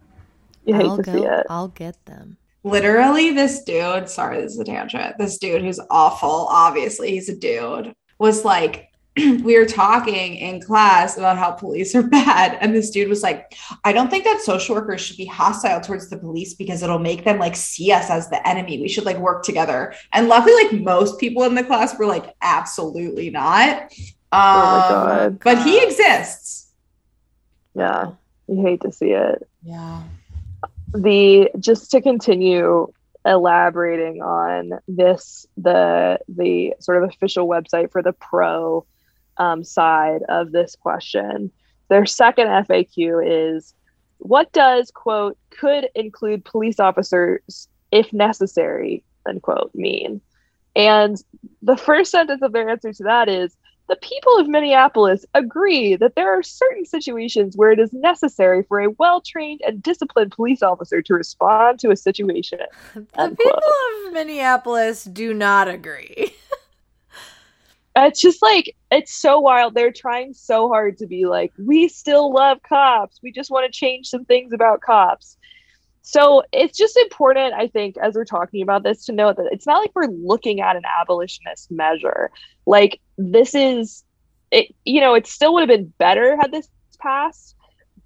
[0.65, 1.33] you hate I'll to see go.
[1.33, 2.37] it I'll get them.
[2.65, 5.17] Literally, this dude, sorry, this is a tangent.
[5.19, 8.89] This dude who's awful, obviously, he's a dude, was like
[9.43, 12.59] we were talking in class about how police are bad.
[12.61, 13.55] And this dude was like,
[13.85, 17.25] I don't think that social workers should be hostile towards the police because it'll make
[17.25, 18.81] them like see us as the enemy.
[18.81, 19.95] We should like work together.
[20.13, 23.83] And luckily, like most people in the class were like, absolutely not.
[24.33, 25.39] Um, oh my God.
[25.43, 26.71] But he exists.
[27.75, 28.13] Yeah.
[28.49, 29.49] You hate to see it.
[29.63, 30.03] Yeah.
[30.93, 32.93] The just to continue
[33.25, 38.87] elaborating on this the the sort of official website for the pro
[39.39, 41.51] um, side of this question
[41.89, 43.75] their second faq is
[44.19, 50.21] what does quote could include police officers if necessary unquote mean
[50.75, 51.23] and
[51.63, 53.57] the first sentence of their answer to that is
[53.89, 58.81] the people of Minneapolis agree that there are certain situations where it is necessary for
[58.81, 62.59] a well trained and disciplined police officer to respond to a situation.
[62.95, 63.63] The people
[64.07, 66.35] of Minneapolis do not agree.
[68.05, 69.75] it's just like, it's so wild.
[69.75, 73.19] They're trying so hard to be like, we still love cops.
[73.23, 75.37] We just want to change some things about cops.
[76.03, 79.67] So it's just important, I think, as we're talking about this, to note that it's
[79.67, 82.31] not like we're looking at an abolitionist measure.
[82.65, 84.05] Like this is,
[84.53, 84.75] it.
[84.85, 86.69] You know, it still would have been better had this
[87.01, 87.57] passed,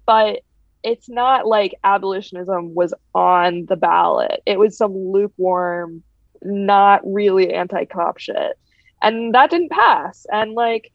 [0.07, 0.39] but
[0.83, 4.41] it's not like abolitionism was on the ballot.
[4.47, 6.01] It was some lukewarm,
[6.41, 8.57] not really anti-cop shit,
[9.01, 10.25] and that didn't pass.
[10.31, 10.91] And like,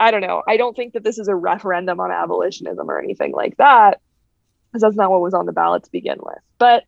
[0.00, 0.42] I don't know.
[0.48, 4.00] I don't think that this is a referendum on abolitionism or anything like that
[4.70, 6.38] because that's not what was on the ballot to begin with.
[6.58, 6.84] But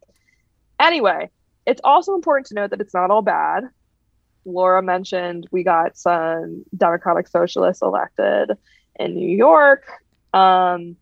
[0.80, 1.30] anyway,
[1.66, 3.64] it's also important to note that it's not all bad.
[4.44, 8.52] Laura mentioned we got some Democratic Socialists elected
[8.98, 9.84] in New York.
[10.32, 10.96] Um,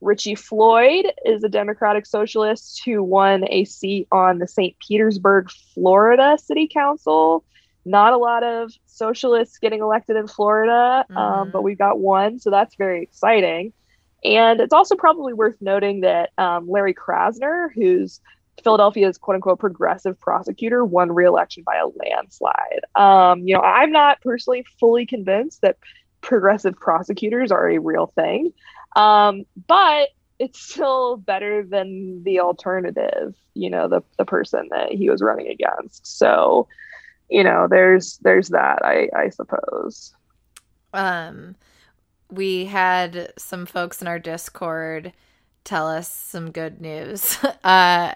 [0.00, 4.76] Richie Floyd is a Democratic Socialist who won a seat on the St.
[4.78, 7.44] Petersburg, Florida City Council.
[7.88, 11.18] Not a lot of socialists getting elected in Florida, um, mm-hmm.
[11.18, 13.72] um, but we've got one, so that's very exciting.
[14.24, 18.20] And it's also probably worth noting that um, Larry Krasner, who's
[18.62, 22.80] Philadelphia's quote unquote progressive prosecutor, won re-election by a landslide.
[22.94, 25.76] Um, you know, I'm not personally fully convinced that
[26.20, 28.52] progressive prosecutors are a real thing,
[28.96, 30.08] um, but
[30.38, 33.34] it's still better than the alternative.
[33.54, 36.06] You know, the the person that he was running against.
[36.06, 36.68] So,
[37.28, 38.80] you know, there's there's that.
[38.84, 40.14] I I suppose.
[40.92, 41.56] Um
[42.30, 45.12] we had some folks in our Discord
[45.64, 48.14] tell us some good news uh,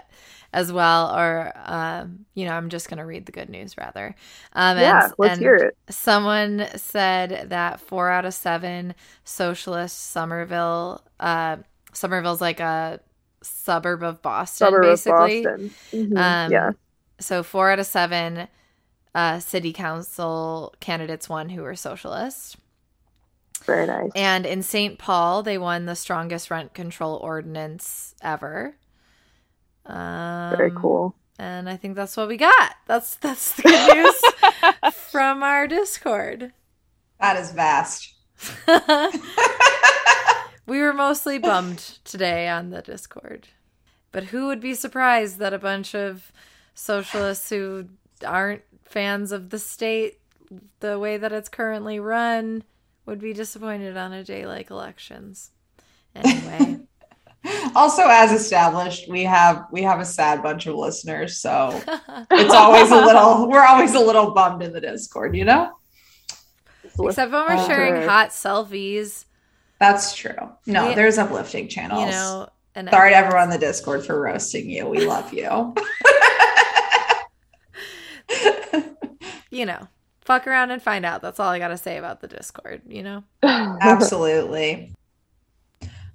[0.52, 1.14] as well.
[1.16, 4.14] Or, um, you know, I'm just going to read the good news rather.
[4.52, 5.76] Um, yeah, and, let's and hear it.
[5.88, 8.94] Someone said that four out of seven
[9.24, 11.56] socialist Somerville, uh,
[11.92, 13.00] Somerville's like a
[13.42, 15.44] suburb of Boston, suburb basically.
[15.44, 15.70] Of Boston.
[15.92, 16.16] Mm-hmm.
[16.16, 16.70] Um, yeah.
[17.18, 18.48] So four out of seven
[19.14, 22.56] uh, city council candidates won who were socialists.
[23.64, 24.10] Very nice.
[24.14, 24.98] And in St.
[24.98, 28.74] Paul, they won the strongest rent control ordinance ever.
[29.86, 31.14] Um, Very cool.
[31.38, 32.74] And I think that's what we got.
[32.86, 33.96] That's that's the good
[34.84, 36.52] news from our Discord.
[37.20, 38.14] That is vast.
[40.66, 43.48] we were mostly bummed today on the Discord.
[44.10, 46.32] But who would be surprised that a bunch of
[46.74, 47.88] socialists who
[48.24, 48.62] aren't
[48.92, 50.20] fans of the state
[50.80, 52.62] the way that it's currently run
[53.06, 55.50] would be disappointed on a day like elections.
[56.14, 56.80] Anyway.
[57.74, 61.82] also as established we have we have a sad bunch of listeners so
[62.30, 65.72] it's always a little we're always a little bummed in the discord you know?
[67.00, 69.24] Except when we're sharing hot selfies.
[69.80, 70.36] That's true.
[70.66, 72.04] No we, there's uplifting channels.
[72.04, 74.86] you know and sorry to everyone in the discord for roasting you.
[74.86, 75.74] We love you
[79.52, 79.86] you know
[80.22, 81.20] fuck around and find out.
[81.20, 83.24] That's all I got to say about the Discord, you know?
[83.42, 84.92] Absolutely.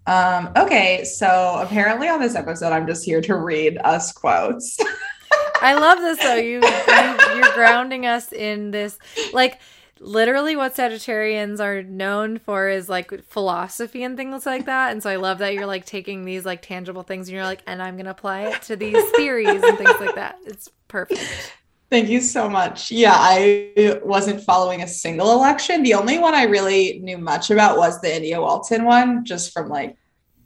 [0.05, 4.77] Um, okay, so apparently on this episode, I'm just here to read us quotes.
[5.61, 6.35] I love this though.
[6.35, 8.97] You, you you're grounding us in this,
[9.33, 9.59] like
[9.99, 14.91] literally what Sagittarians are known for is like philosophy and things like that.
[14.91, 17.63] And so I love that you're like taking these like tangible things and you're like,
[17.67, 20.38] and I'm gonna apply it to these theories and things like that.
[20.45, 21.51] It's perfect.
[21.89, 22.91] Thank you so much.
[22.91, 25.83] Yeah, I wasn't following a single election.
[25.83, 29.69] The only one I really knew much about was the India Walton one, just from
[29.69, 29.95] like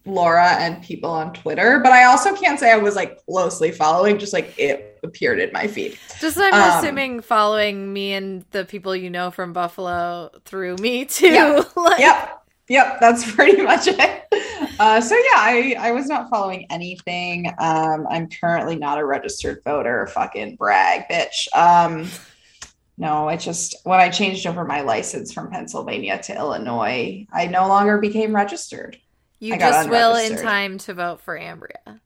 [0.06, 1.80] Laura and people on Twitter.
[1.82, 5.52] But I also can't say I was like closely following, just like it appeared in
[5.52, 5.98] my feed.
[6.20, 11.06] Just I'm um, assuming following me and the people you know from Buffalo through me
[11.06, 11.28] too.
[11.28, 11.64] Yeah.
[11.76, 12.41] like- yep.
[12.72, 14.24] Yep, that's pretty much it.
[14.80, 17.48] Uh, so yeah, I, I was not following anything.
[17.60, 20.08] Um, I'm currently not a registered voter.
[20.08, 21.54] Fucking brag, bitch.
[21.54, 22.08] Um,
[22.98, 27.68] no, I just when I changed over my license from Pennsylvania to Illinois, I no
[27.68, 28.98] longer became registered.
[29.40, 31.86] You I just will in time to vote for Ambria.
[31.88, 32.00] Um,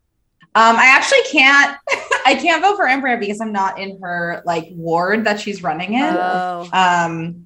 [0.55, 1.77] I actually can't.
[2.25, 5.93] I can't vote for Ambria because I'm not in her like ward that she's running
[5.93, 6.15] in.
[6.17, 7.45] Oh, Um,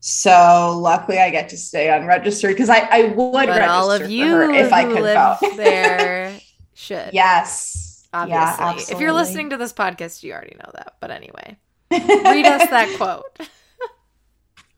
[0.00, 4.02] so luckily I get to stay unregistered because I I would but register all of
[4.02, 5.52] for you her if I who could live vote.
[5.56, 6.40] there
[6.74, 7.10] should.
[7.12, 8.34] yes, obviously.
[8.34, 10.94] Yeah, if you're listening to this podcast, you already know that.
[11.00, 11.58] But anyway,
[11.90, 13.48] read us that quote.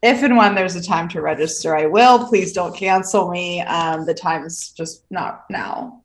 [0.02, 2.26] if and when there's a time to register, I will.
[2.26, 3.60] Please don't cancel me.
[3.60, 6.02] Um, the time is just not now.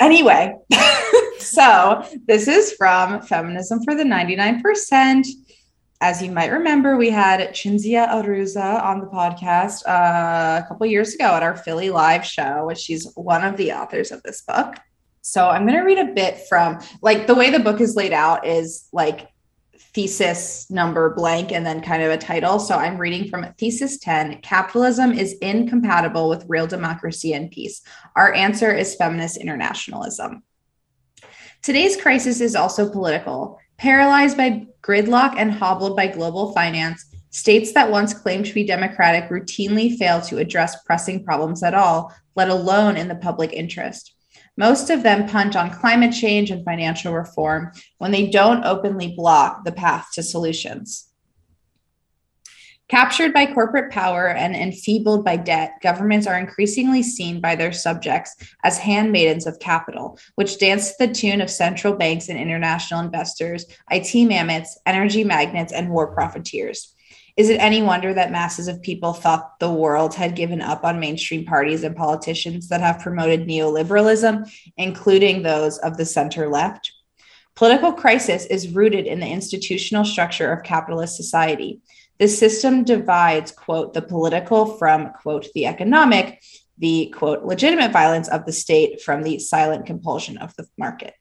[0.00, 0.56] Anyway,
[1.38, 5.24] so this is from Feminism for the 99%.
[6.02, 11.14] As you might remember, we had Cinzia Arruzza on the podcast uh, a couple years
[11.14, 14.74] ago at our Philly Live show, which she's one of the authors of this book.
[15.20, 18.12] So I'm going to read a bit from like the way the book is laid
[18.12, 19.28] out is like
[19.94, 22.58] thesis number blank and then kind of a title.
[22.58, 27.80] So I'm reading from thesis 10 Capitalism is incompatible with real democracy and peace.
[28.16, 30.42] Our answer is feminist internationalism.
[31.62, 33.60] Today's crisis is also political.
[33.82, 39.28] Paralyzed by gridlock and hobbled by global finance, states that once claimed to be democratic
[39.28, 44.14] routinely fail to address pressing problems at all, let alone in the public interest.
[44.56, 49.64] Most of them punt on climate change and financial reform when they don't openly block
[49.64, 51.08] the path to solutions.
[52.92, 58.36] Captured by corporate power and enfeebled by debt, governments are increasingly seen by their subjects
[58.64, 63.64] as handmaidens of capital, which dance to the tune of central banks and international investors,
[63.90, 66.94] IT mammoths, energy magnates, and war profiteers.
[67.38, 71.00] Is it any wonder that masses of people thought the world had given up on
[71.00, 76.92] mainstream parties and politicians that have promoted neoliberalism, including those of the center left?
[77.54, 81.80] Political crisis is rooted in the institutional structure of capitalist society.
[82.18, 86.42] This system divides, quote, the political from, quote, the economic,
[86.78, 91.14] the, quote, legitimate violence of the state from the silent compulsion of the market.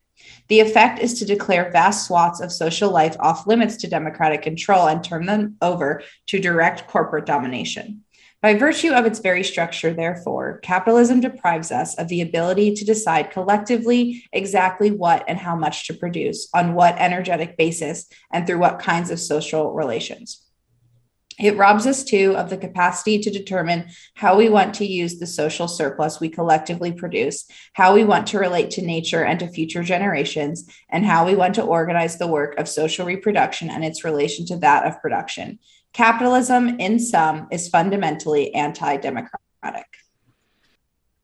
[0.50, 4.88] The effect is to declare vast swaths of social life off limits to democratic control
[4.88, 8.04] and turn them over to direct corporate domination.
[8.42, 13.30] By virtue of its very structure, therefore, capitalism deprives us of the ability to decide
[13.30, 18.80] collectively exactly what and how much to produce, on what energetic basis, and through what
[18.80, 20.44] kinds of social relations.
[21.40, 25.28] It robs us too of the capacity to determine how we want to use the
[25.28, 29.84] social surplus we collectively produce, how we want to relate to nature and to future
[29.84, 34.46] generations, and how we want to organize the work of social reproduction and its relation
[34.48, 35.60] to that of production.
[35.94, 39.42] Capitalism, in sum, is fundamentally anti democratic.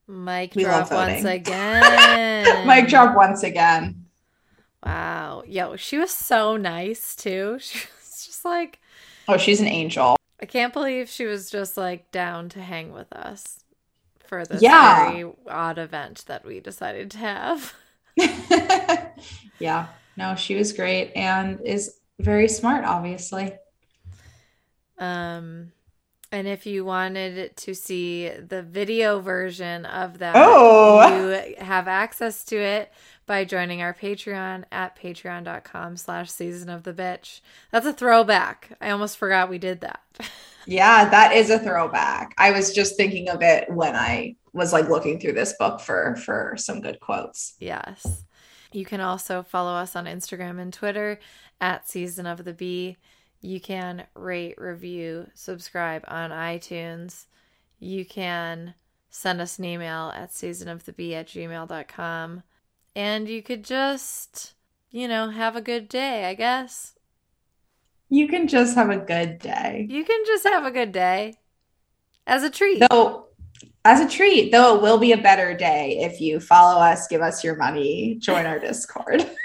[0.08, 2.68] Mic We drop once again.
[2.68, 4.06] Mic drop once again.
[4.86, 5.44] Wow.
[5.46, 7.60] Yo, she was so nice too.
[7.68, 8.80] She was just like,
[9.28, 10.16] Oh, she's an angel.
[10.42, 13.60] I can't believe she was just like down to hang with us
[14.26, 15.10] for this Yeah.
[15.10, 17.74] very odd event that we decided to have.
[19.60, 23.54] yeah, no, she was great and is very smart, obviously.
[24.98, 25.72] Um,
[26.32, 31.08] and if you wanted to see the video version of that, Oh.
[31.48, 32.92] you have access to it
[33.28, 37.42] by joining our Patreon at patreon.com slash season of the bitch.
[37.72, 38.72] That's a throwback.
[38.82, 40.02] I almost forgot we did that.
[40.70, 42.34] Yeah, that is a throwback.
[42.38, 46.18] I was just thinking of it when I was like looking through this book for
[46.18, 47.56] for some good quotes.
[47.60, 48.26] Yes.
[48.74, 51.22] You can also follow us on Instagram and Twitter
[51.62, 52.98] at Season of the Bee.
[53.40, 57.28] You can rate, review, subscribe on iTunes.
[57.80, 58.74] You can
[59.10, 62.44] send us an email at seasonofthebee at gmail.com.
[62.98, 64.56] And you could just,
[64.90, 66.94] you know, have a good day, I guess.
[68.10, 69.86] You can just have a good day.
[69.88, 71.36] You can just have a good day
[72.26, 72.84] as a treat.
[72.90, 73.28] Though
[73.86, 77.22] as a treat, though it will be a better day if you follow us, give
[77.22, 79.30] us your money, join our Discord.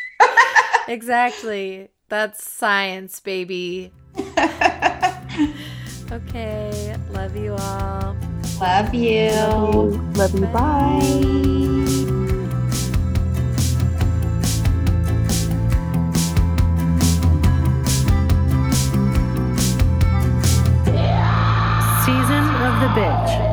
[0.88, 1.90] Exactly.
[2.08, 3.92] That's science, baby.
[6.10, 6.94] Okay.
[7.10, 8.14] Love you all.
[8.60, 9.30] Love you.
[10.14, 10.46] Love you.
[10.48, 11.00] Bye.
[11.00, 12.11] Season
[22.64, 23.51] of the Bitch.